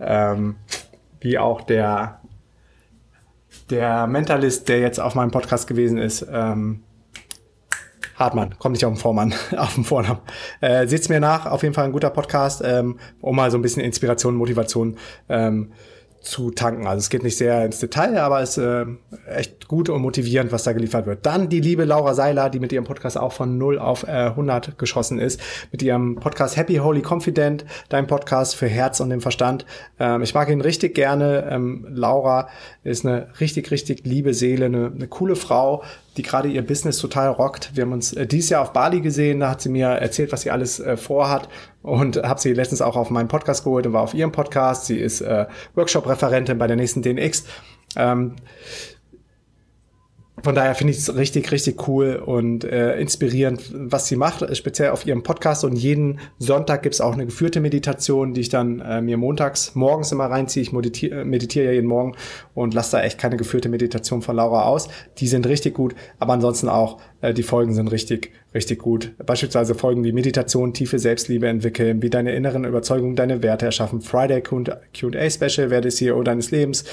ähm, 0.00 0.56
wie 1.20 1.38
auch 1.38 1.62
der 1.62 2.20
der 3.70 4.06
Mentalist, 4.06 4.68
der 4.68 4.80
jetzt 4.80 5.00
auf 5.00 5.14
meinem 5.14 5.30
Podcast 5.30 5.66
gewesen 5.66 5.98
ist. 5.98 6.26
Ähm, 6.30 6.82
Hartmann, 8.18 8.58
kommt 8.58 8.74
nicht 8.74 8.84
auf 8.84 8.92
den 8.92 8.98
Vormann, 8.98 9.34
auf 9.56 9.74
den 9.74 9.84
Vornamen. 9.84 10.20
Äh, 10.60 10.86
Seht's 10.86 11.08
mir 11.08 11.20
nach, 11.20 11.46
auf 11.46 11.62
jeden 11.62 11.74
Fall 11.74 11.84
ein 11.84 11.92
guter 11.92 12.10
Podcast, 12.10 12.62
ähm, 12.64 12.98
um 13.20 13.36
mal 13.36 13.50
so 13.50 13.58
ein 13.58 13.62
bisschen 13.62 13.82
Inspiration, 13.82 14.34
Motivation 14.34 14.96
ähm, 15.28 15.72
zu 16.20 16.50
tanken. 16.50 16.86
Also 16.86 16.98
es 16.98 17.10
geht 17.10 17.22
nicht 17.22 17.36
sehr 17.36 17.64
ins 17.64 17.78
Detail, 17.78 18.18
aber 18.18 18.40
es 18.40 18.58
ist 18.58 18.64
äh, 18.64 18.86
echt 19.26 19.68
gut 19.68 19.88
und 19.88 20.02
motivierend, 20.02 20.52
was 20.52 20.64
da 20.64 20.72
geliefert 20.72 21.06
wird. 21.06 21.24
Dann 21.24 21.48
die 21.48 21.60
liebe 21.60 21.84
Laura 21.84 22.14
Seiler, 22.14 22.50
die 22.50 22.58
mit 22.58 22.72
ihrem 22.72 22.84
Podcast 22.84 23.16
auch 23.16 23.32
von 23.32 23.56
0 23.56 23.78
auf 23.78 24.02
äh, 24.02 24.26
100 24.26 24.78
geschossen 24.78 25.18
ist, 25.18 25.40
mit 25.70 25.82
ihrem 25.82 26.16
Podcast 26.16 26.56
Happy 26.56 26.76
Holy 26.76 27.02
Confident, 27.02 27.64
dein 27.88 28.06
Podcast 28.06 28.56
für 28.56 28.68
Herz 28.68 29.00
und 29.00 29.10
den 29.10 29.20
Verstand. 29.20 29.64
Ähm, 29.98 30.22
ich 30.22 30.34
mag 30.34 30.48
ihn 30.50 30.60
richtig 30.60 30.94
gerne. 30.94 31.48
Ähm, 31.50 31.86
Laura 31.90 32.48
ist 32.82 33.06
eine 33.06 33.28
richtig, 33.40 33.70
richtig 33.70 34.04
liebe 34.04 34.34
Seele, 34.34 34.66
eine, 34.66 34.92
eine 34.94 35.08
coole 35.08 35.36
Frau, 35.36 35.82
die 36.16 36.22
gerade 36.22 36.48
ihr 36.48 36.66
Business 36.66 36.98
total 36.98 37.30
rockt. 37.30 37.70
Wir 37.74 37.84
haben 37.84 37.92
uns 37.92 38.12
äh, 38.12 38.26
dieses 38.26 38.50
Jahr 38.50 38.62
auf 38.62 38.72
Bali 38.72 39.00
gesehen, 39.00 39.40
da 39.40 39.50
hat 39.50 39.60
sie 39.60 39.68
mir 39.68 39.86
erzählt, 39.86 40.32
was 40.32 40.42
sie 40.42 40.50
alles 40.50 40.80
äh, 40.80 40.96
vorhat 40.96 41.48
und 41.82 42.16
habe 42.22 42.40
sie 42.40 42.52
letztens 42.52 42.82
auch 42.82 42.96
auf 42.96 43.10
meinen 43.10 43.28
Podcast 43.28 43.64
geholt 43.64 43.86
und 43.86 43.92
war 43.92 44.02
auf 44.02 44.14
ihrem 44.14 44.32
Podcast. 44.32 44.86
Sie 44.86 44.98
ist 44.98 45.20
äh, 45.20 45.46
Workshop-Referentin 45.74 46.58
bei 46.58 46.66
der 46.66 46.76
nächsten 46.76 47.02
DNX. 47.02 47.44
Ähm, 47.96 48.36
von 50.42 50.54
daher 50.54 50.74
finde 50.74 50.92
ich 50.92 50.98
es 50.98 51.14
richtig, 51.14 51.50
richtig 51.52 51.88
cool 51.88 52.16
und 52.16 52.64
äh, 52.64 52.98
inspirierend, 52.98 53.72
was 53.72 54.06
sie 54.06 54.16
macht, 54.16 54.44
speziell 54.56 54.90
auf 54.90 55.06
ihrem 55.06 55.22
Podcast. 55.22 55.64
Und 55.64 55.76
jeden 55.76 56.20
Sonntag 56.38 56.82
gibt's 56.82 57.00
auch 57.00 57.12
eine 57.12 57.26
geführte 57.26 57.60
Meditation, 57.60 58.34
die 58.34 58.42
ich 58.42 58.48
dann 58.48 58.80
äh, 58.80 59.00
mir 59.00 59.16
montags 59.16 59.74
morgens 59.74 60.12
immer 60.12 60.26
reinziehe. 60.26 60.62
Ich 60.62 60.72
meditiere, 60.72 61.24
meditiere 61.24 61.66
ja 61.66 61.72
jeden 61.72 61.86
Morgen 61.86 62.14
und 62.54 62.74
lasse 62.74 62.96
da 62.96 63.02
echt 63.02 63.18
keine 63.18 63.36
geführte 63.36 63.68
Meditation 63.68 64.22
von 64.22 64.36
Laura 64.36 64.64
aus. 64.64 64.88
Die 65.18 65.26
sind 65.26 65.46
richtig 65.46 65.74
gut, 65.74 65.94
aber 66.18 66.34
ansonsten 66.34 66.68
auch 66.68 66.98
äh, 67.20 67.34
die 67.34 67.42
Folgen 67.42 67.74
sind 67.74 67.88
richtig, 67.88 68.32
richtig 68.54 68.78
gut. 68.78 69.12
Beispielsweise 69.24 69.74
Folgen 69.74 70.04
wie 70.04 70.12
Meditation, 70.12 70.72
tiefe 70.72 70.98
Selbstliebe 70.98 71.48
entwickeln, 71.48 72.02
wie 72.02 72.10
deine 72.10 72.32
inneren 72.34 72.64
Überzeugungen 72.64 73.16
deine 73.16 73.42
Werte 73.42 73.66
erschaffen, 73.66 74.00
Friday 74.00 74.42
Q&A 74.42 75.30
Special, 75.30 75.70
werde 75.70 75.88
CEO 75.88 76.22
deines 76.22 76.50
Lebens, 76.50 76.84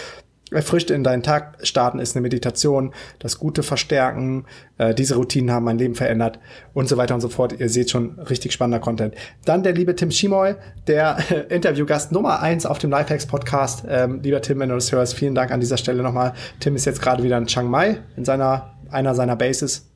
erfrischt 0.52 0.92
in 0.92 1.04
deinen 1.04 1.24
Tag 1.24 1.58
starten 1.64 2.00
ist 2.00 2.16
eine 2.16 2.22
Meditation, 2.22 2.94
das 3.20 3.40
Gute 3.40 3.64
verstärken, 3.64 4.46
äh, 4.78 4.94
diese 4.94 5.16
Routinen 5.16 5.52
haben 5.52 5.66
mein 5.66 5.78
Leben 5.78 5.96
verändert 5.96 6.40
und 6.74 6.88
so 6.88 6.98
weiter 6.98 7.16
und 7.16 7.22
so 7.22 7.30
fort. 7.30 7.60
Ihr 7.60 7.70
seht 7.70 7.90
schon 7.90 8.20
richtig 8.20 8.54
spannender 8.54 8.80
Content. 8.80 9.16
Dann 9.46 9.64
der 9.64 9.74
liebe 9.74 9.96
Tim 9.96 10.12
Schimoy, 10.12 10.56
der 10.88 11.18
äh, 11.32 11.36
Interviewgast 11.56 12.12
Nummer 12.12 12.42
eins 12.42 12.66
auf 12.66 12.78
dem 12.78 12.92
Lifehacks 12.92 13.26
Podcast. 13.26 13.86
Ähm, 13.90 14.22
lieber 14.22 14.42
Tim, 14.42 14.60
wenn 14.60 14.70
du 14.70 14.76
das 14.76 14.92
hörst, 14.92 15.16
vielen 15.16 15.34
Dank 15.34 15.52
an 15.52 15.60
dieser 15.60 15.78
Stelle 15.78 16.04
nochmal. 16.04 16.34
Tim 16.60 16.76
ist 16.76 16.86
jetzt 16.86 17.02
gerade 17.02 17.24
wieder 17.24 17.38
in 17.38 17.48
Chiang 17.48 17.70
Mai, 17.70 18.00
in 18.16 18.24
seiner, 18.24 18.76
einer 18.92 19.16
seiner 19.16 19.36
Bases. 19.36 19.90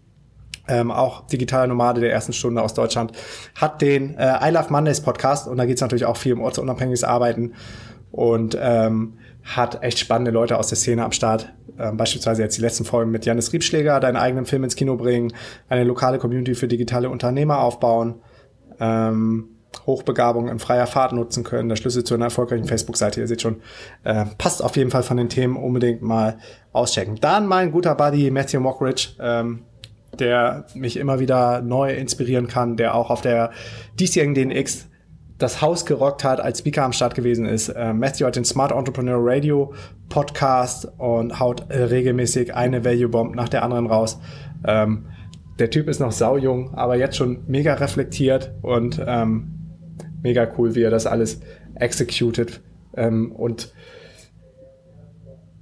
Ähm, 0.68 0.92
auch 0.92 1.26
digitaler 1.26 1.66
Nomade 1.66 2.00
der 2.00 2.12
ersten 2.12 2.32
Stunde 2.32 2.62
aus 2.62 2.76
Deutschland, 2.76 3.12
hat 3.56 3.82
den 3.82 4.16
äh, 4.18 4.48
I 4.48 4.52
Love 4.52 4.68
Mondays 4.70 5.02
Podcast 5.02 5.48
und 5.48 5.58
da 5.58 5.66
geht 5.66 5.78
es 5.78 5.82
natürlich 5.82 6.06
auch 6.06 6.18
viel 6.18 6.34
um 6.34 6.42
ortsunabhängiges 6.42 7.04
Arbeiten 7.04 7.54
und 8.12 8.56
ähm, 8.60 9.18
hat 9.56 9.84
echt 9.84 10.00
spannende 10.00 10.32
Leute 10.32 10.58
aus 10.58 10.68
der 10.68 10.78
Szene 10.78 11.04
am 11.04 11.12
Start. 11.12 11.52
Ähm, 11.80 11.98
beispielsweise 11.98 12.42
jetzt 12.42 12.58
die 12.58 12.62
letzten 12.62 12.86
Folgen 12.86 13.12
mit 13.12 13.26
Janis 13.26 13.52
Riebschläger, 13.52 14.00
deinen 14.00 14.18
eigenen 14.18 14.46
Film 14.46 14.64
ins 14.64 14.76
Kino 14.76 14.96
bringen, 14.96 15.34
eine 15.70 15.84
lokale 15.84 16.20
Community 16.20 16.56
für 16.56 16.68
digitale 16.68 17.10
Unternehmer 17.10 17.60
aufbauen. 17.60 18.16
Ähm, 18.80 19.50
Hochbegabung 19.86 20.48
in 20.48 20.60
freier 20.60 20.88
Fahrt 20.88 21.14
nutzen 21.14 21.44
können. 21.44 21.70
Der 21.70 21.76
Schlüssel 21.76 22.04
zu 22.04 22.14
einer 22.14 22.26
erfolgreichen 22.26 22.66
Facebook-Seite. 22.66 23.22
Ihr 23.22 23.28
seht 23.28 23.42
schon, 23.42 23.62
äh, 24.04 24.26
passt 24.38 24.64
auf 24.64 24.76
jeden 24.76 24.92
Fall 24.92 25.04
von 25.04 25.18
den 25.18 25.30
Themen 25.30 25.56
unbedingt 25.56 26.02
mal 26.02 26.38
auschecken. 26.74 27.18
Dann 27.22 27.46
mein 27.48 27.72
guter 27.72 27.96
Buddy 27.96 28.32
Matthew 28.32 28.60
Mockridge, 28.60 29.10
ähm, 29.20 29.64
der 30.20 30.66
mich 30.74 30.98
immer 30.98 31.20
wieder 31.20 31.62
neu 31.62 31.94
inspirieren 31.94 32.48
kann, 32.48 32.78
der 32.78 32.96
auch 32.96 33.10
auf 33.10 33.22
der 33.22 33.52
diesjährigen 34.00 34.36
DNX 34.36 34.88
das 35.40 35.62
Haus 35.62 35.86
gerockt 35.86 36.24
hat, 36.24 36.42
als 36.42 36.60
Speaker 36.60 36.84
am 36.84 36.94
Start 36.94 37.16
gewesen 37.16 37.46
ist. 37.46 37.70
Äh, 37.70 37.94
Matthew 37.94 38.26
hat 38.26 38.36
den 38.36 38.46
Smart 38.46 38.72
Entrepreneur 38.72 39.18
Radio 39.20 39.74
Podcast 40.10 40.88
und 40.98 41.40
haut 41.40 41.70
äh, 41.70 41.84
regelmäßig 41.84 42.54
eine 42.54 42.84
Value 42.84 43.08
Bomb 43.08 43.36
nach 43.36 43.50
der 43.50 43.64
anderen 43.64 43.88
raus. 43.88 44.20
Ähm, 44.68 45.06
der 45.58 45.70
Typ 45.70 45.88
ist 45.88 46.00
noch 46.00 46.12
saujung, 46.12 46.74
aber 46.74 46.98
jetzt 46.98 47.16
schon 47.16 47.40
mega 47.48 47.74
reflektiert 47.74 48.52
und 48.62 49.02
ähm, 49.06 49.52
mega 50.22 50.48
cool, 50.58 50.76
wie 50.76 50.84
er 50.84 50.92
das 50.92 51.06
alles 51.06 51.40
executed 51.76 52.62
ähm, 52.96 53.32
und 53.32 53.74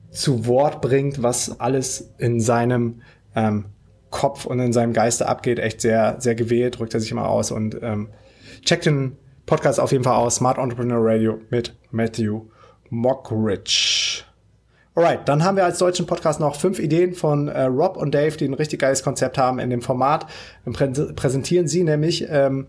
zu 0.10 0.48
Wort 0.48 0.82
bringt, 0.82 1.22
was 1.22 1.60
alles 1.60 2.14
in 2.18 2.40
seinem 2.40 3.02
ähm, 3.36 3.66
Kopf 4.10 4.46
und 4.46 4.60
in 4.60 4.74
seinem 4.74 4.94
Geiste 4.94 5.28
abgeht. 5.28 5.60
Echt 5.60 5.82
sehr, 5.82 6.16
sehr 6.20 6.34
gewählt, 6.34 6.80
drückt 6.80 6.96
er 6.96 7.00
sich 7.00 7.12
immer 7.12 7.30
aus 7.30 7.52
und 7.52 7.78
ähm, 7.84 8.10
checkt 8.64 8.88
den 8.88 9.18
Podcast 9.48 9.80
auf 9.80 9.92
jeden 9.94 10.04
Fall 10.04 10.18
aus. 10.18 10.36
Smart 10.36 10.58
Entrepreneur 10.60 11.00
Radio 11.02 11.40
mit 11.50 11.74
Matthew 11.92 12.42
Mockridge. 12.90 14.24
Alright, 14.94 15.28
dann 15.28 15.44
haben 15.44 15.56
wir 15.56 15.64
als 15.64 15.78
deutschen 15.78 16.06
Podcast 16.06 16.40
noch 16.40 16.56
fünf 16.56 16.80
Ideen 16.80 17.14
von 17.14 17.48
äh, 17.48 17.64
Rob 17.64 17.98
und 17.98 18.14
Dave, 18.14 18.36
die 18.36 18.46
ein 18.46 18.54
richtig 18.54 18.82
geiles 18.82 19.04
Konzept 19.04 19.38
haben 19.38 19.60
in 19.60 19.70
dem 19.70 19.82
Format. 19.82 20.28
Dann 20.66 20.74
prä 20.74 20.88
präsentieren 21.14 21.68
sie 21.68 21.84
nämlich 21.84 22.28
ähm, 22.30 22.68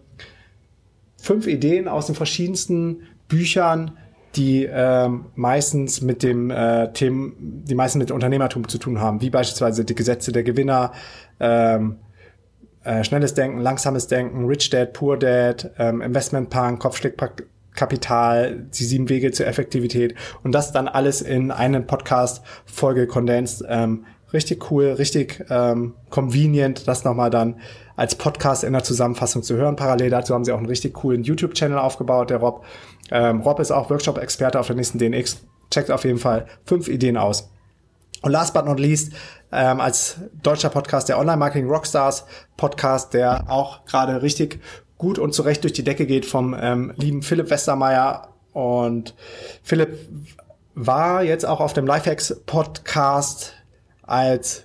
fünf 1.21 1.47
Ideen 1.49 1.89
aus 1.89 2.07
den 2.07 2.15
verschiedensten 2.15 3.03
Büchern, 3.27 3.99
die 4.37 4.69
ähm, 4.71 5.27
meistens 5.35 6.01
mit 6.01 6.23
dem 6.23 6.51
äh, 6.51 6.93
Themen, 6.93 7.65
die 7.67 7.75
meistens 7.75 7.99
mit 7.99 8.11
Unternehmertum 8.13 8.69
zu 8.69 8.79
tun 8.79 9.01
haben, 9.01 9.21
wie 9.21 9.31
beispielsweise 9.31 9.85
die 9.85 9.97
Gesetze 9.97 10.31
der 10.31 10.45
Gewinner, 10.45 10.93
ähm, 11.41 11.97
äh, 12.89 13.05
schnelles 13.05 13.35
Denken, 13.35 13.61
langsames 13.61 14.07
Denken, 14.07 14.47
Rich 14.47 14.71
Dad, 14.71 14.95
Poor 14.95 15.19
Dad, 15.19 15.71
ähm, 15.79 16.01
Investment 16.01 16.49
Punk, 16.49 16.81
Kopfschlägkapital, 16.81 18.65
die 18.73 18.85
sieben 18.85 19.11
Wege 19.11 19.31
zur 19.31 19.47
Effektivität 19.47 20.15
und 20.43 20.53
das 20.53 20.73
dann 20.73 20.89
alles 20.89 21.21
in 21.21 21.51
einen 21.51 21.87
Podcast-Folge 21.87 23.07
kondensiert. 23.07 23.69
Ähm, 23.71 24.07
richtig 24.33 24.71
cool, 24.71 24.87
richtig 24.87 25.45
ähm, 25.51 25.97
convenient, 26.09 26.89
das 26.89 27.05
nochmal 27.05 27.29
dann 27.29 27.61
als 27.95 28.15
Podcast 28.15 28.65
in 28.65 28.73
der 28.73 28.85
Zusammenfassung 28.85 29.43
zu 29.43 29.57
hören. 29.57 29.77
Parallel 29.77 30.09
dazu 30.09 30.33
haben 30.33 30.47
sie 30.47 30.53
auch 30.53 30.59
einen 30.59 30.67
richtig 30.67 30.95
coolen 30.95 31.25
YouTube-Channel 31.25 31.77
aufgebaut, 31.77 32.31
der 32.31 32.39
Rob. 32.39 32.65
Ähm, 33.11 33.43
Rob 33.43 33.61
ist 33.61 33.71
auch 33.71 33.91
Workshop-Experte 33.91 34.59
auf 34.59 34.67
der 34.67 34.77
nächsten 34.77 34.99
DNX. 34.99 35.43
Checkt 35.71 35.91
auf 35.91 36.05
jeden 36.05 36.19
Fall 36.19 36.47
fünf 36.65 36.89
Ideen 36.89 37.19
aus. 37.19 37.51
Und 38.23 38.33
last 38.33 38.53
but 38.55 38.65
not 38.65 38.81
least, 38.81 39.13
ähm, 39.53 39.81
als 39.81 40.17
deutscher 40.43 40.71
Podcast 40.71 41.09
der 41.09 41.19
Online-Marketing 41.19 41.69
Rockstars 41.69 42.25
Podcast, 42.57 43.15
der 43.15 43.51
auch 43.51 43.85
gerade 43.85 44.23
richtig 44.23 44.61
gut 44.97 45.19
und 45.19 45.33
zurecht 45.33 45.63
durch 45.63 45.73
die 45.73 45.85
Decke 45.85 46.07
geht 46.07 46.27
vom 46.27 46.57
ähm, 46.61 46.93
lieben 46.97 47.23
Philipp 47.23 47.51
Westermeier. 47.51 48.29
Und 48.53 49.15
Philipp 49.63 50.09
war 50.75 51.23
jetzt 51.23 51.47
auch 51.47 51.61
auf 51.61 51.73
dem 51.73 51.87
Lifehacks 51.87 52.41
Podcast 52.47 53.55
als 54.03 54.65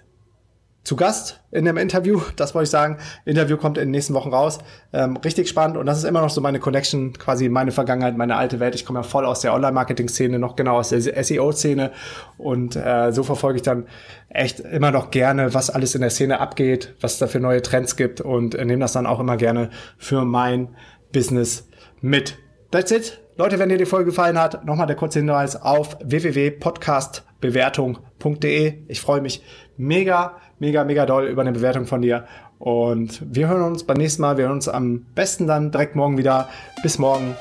zu 0.83 0.95
Gast 0.95 1.39
in 1.51 1.65
dem 1.65 1.77
Interview. 1.77 2.21
Das 2.35 2.53
wollte 2.53 2.65
ich 2.65 2.69
sagen. 2.69 2.97
Interview 3.25 3.57
kommt 3.57 3.77
in 3.77 3.85
den 3.85 3.91
nächsten 3.91 4.13
Wochen 4.13 4.29
raus. 4.29 4.59
Ähm, 4.91 5.17
richtig 5.17 5.47
spannend 5.47 5.77
und 5.77 5.85
das 5.85 5.97
ist 5.97 6.03
immer 6.03 6.21
noch 6.21 6.29
so 6.29 6.41
meine 6.41 6.59
Connection, 6.59 7.13
quasi 7.13 7.49
meine 7.49 7.71
Vergangenheit, 7.71 8.17
meine 8.17 8.35
alte 8.35 8.59
Welt. 8.59 8.75
Ich 8.75 8.85
komme 8.85 8.99
ja 8.99 9.03
voll 9.03 9.25
aus 9.25 9.39
der 9.39 9.53
Online-Marketing-Szene, 9.53 10.39
noch 10.39 10.55
genau 10.55 10.77
aus 10.77 10.89
der 10.89 11.01
SEO-Szene 11.01 11.91
und 12.37 12.75
äh, 12.75 13.11
so 13.11 13.23
verfolge 13.23 13.57
ich 13.57 13.63
dann 13.63 13.87
echt 14.29 14.59
immer 14.59 14.91
noch 14.91 15.11
gerne, 15.11 15.53
was 15.53 15.69
alles 15.69 15.95
in 15.95 16.01
der 16.01 16.09
Szene 16.09 16.39
abgeht, 16.39 16.95
was 16.99 17.13
es 17.13 17.19
da 17.19 17.27
für 17.27 17.39
neue 17.39 17.61
Trends 17.61 17.95
gibt 17.95 18.19
und 18.19 18.55
äh, 18.55 18.65
nehme 18.65 18.81
das 18.81 18.93
dann 18.93 19.05
auch 19.05 19.19
immer 19.19 19.37
gerne 19.37 19.69
für 19.97 20.25
mein 20.25 20.75
Business 21.11 21.69
mit. 22.01 22.37
That's 22.71 22.91
it. 22.91 23.23
Leute, 23.35 23.57
wenn 23.57 23.69
dir 23.69 23.79
die 23.79 23.85
Folge 23.85 24.11
gefallen 24.11 24.37
hat, 24.37 24.63
nochmal 24.63 24.85
der 24.85 24.95
kurze 24.95 25.17
Hinweis 25.19 25.55
auf 25.55 25.97
www.podcastbewertung.de. 26.03 28.83
Ich 28.87 29.01
freue 29.01 29.21
mich 29.21 29.41
mega, 29.77 30.33
mega, 30.59 30.83
mega 30.83 31.05
doll 31.05 31.25
über 31.25 31.41
eine 31.41 31.51
Bewertung 31.51 31.85
von 31.85 32.01
dir. 32.01 32.25
Und 32.59 33.21
wir 33.29 33.47
hören 33.47 33.63
uns 33.63 33.83
beim 33.83 33.97
nächsten 33.97 34.21
Mal. 34.21 34.37
Wir 34.37 34.45
hören 34.45 34.53
uns 34.53 34.69
am 34.69 35.05
besten 35.15 35.47
dann 35.47 35.71
direkt 35.71 35.95
morgen 35.95 36.17
wieder. 36.17 36.49
Bis 36.81 36.97
morgen. 36.97 37.35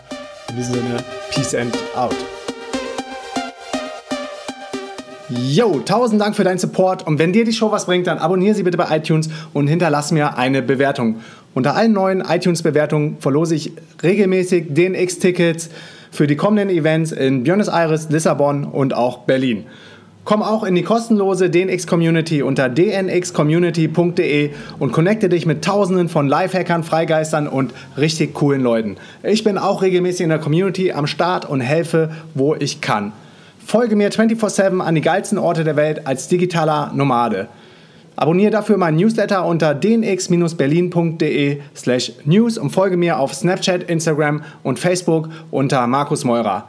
In 0.49 0.57
diesem 0.57 0.75
Sinne, 0.75 0.97
Peace 1.31 1.55
and 1.55 1.77
out. 1.97 2.17
Yo, 5.29 5.81
tausend 5.81 6.21
Dank 6.21 6.37
für 6.37 6.45
deinen 6.45 6.59
Support 6.59 7.07
und 7.07 7.19
wenn 7.19 7.33
dir 7.33 7.45
die 7.45 7.53
Show 7.53 7.71
was 7.71 7.87
bringt, 7.87 8.07
dann 8.07 8.19
abonniere 8.19 8.55
sie 8.55 8.65
bitte 8.65 8.77
bei 8.77 8.95
iTunes 8.95 9.31
und 9.55 9.67
hinterlass 9.67 10.13
mir 10.13 10.37
eine 10.37 10.61
Bewertung. 10.61 11.21
Unter 11.55 11.75
allen 11.75 11.93
neuen 11.93 12.21
iTunes-Bewertungen 12.21 13.17
verlose 13.19 13.55
ich 13.55 13.73
regelmäßig 14.03 14.75
DNX-Tickets 14.75 15.71
für 16.11 16.27
die 16.27 16.37
kommenden 16.37 16.69
Events 16.77 17.13
in 17.13 17.45
Buenos 17.45 17.69
Aires, 17.69 18.11
Lissabon 18.11 18.65
und 18.65 18.93
auch 18.93 19.21
Berlin. 19.21 19.65
Komm 20.25 20.41
auch 20.43 20.63
in 20.63 20.77
die 20.77 20.85
kostenlose 20.85 21.51
DNX-Community 21.51 22.43
unter 22.43 22.69
dnxcommunity.de 22.69 24.51
und 24.79 24.93
connecte 24.93 25.29
dich 25.29 25.47
mit 25.47 25.65
tausenden 25.65 26.09
von 26.09 26.29
Lifehackern, 26.29 26.85
Freigeistern 26.85 27.49
und 27.49 27.75
richtig 27.99 28.33
coolen 28.33 28.63
Leuten. 28.63 28.99
Ich 29.25 29.43
bin 29.43 29.59
auch 29.59 29.83
regelmäßig 29.83 30.21
in 30.21 30.29
der 30.29 30.39
Community 30.39 30.93
am 30.93 31.09
Start 31.09 31.49
und 31.49 31.61
helfe, 31.61 32.11
wo 32.35 32.55
ich 32.55 32.81
kann. 32.81 33.13
Folge 33.67 33.97
mir 33.97 34.13
24-7 34.13 34.81
an 34.81 34.95
die 34.95 35.01
geilsten 35.01 35.39
Orte 35.39 35.65
der 35.65 35.75
Welt 35.75 36.07
als 36.07 36.29
digitaler 36.29 36.93
Nomade. 36.95 37.49
Abonniere 38.15 38.53
dafür 38.53 38.77
meinen 38.77 38.99
Newsletter 38.99 39.45
unter 39.45 39.75
dnx-berlin.de 39.75 41.61
slash 41.75 42.13
news 42.25 42.59
und 42.59 42.71
folge 42.71 42.97
mir 42.97 43.19
auf 43.19 43.35
Snapchat, 43.35 43.85
Instagram 43.85 44.45
und 44.63 44.79
Facebook 44.79 45.31
unter 45.51 45.85
Markus 45.89 46.23
Meurer. 46.25 46.69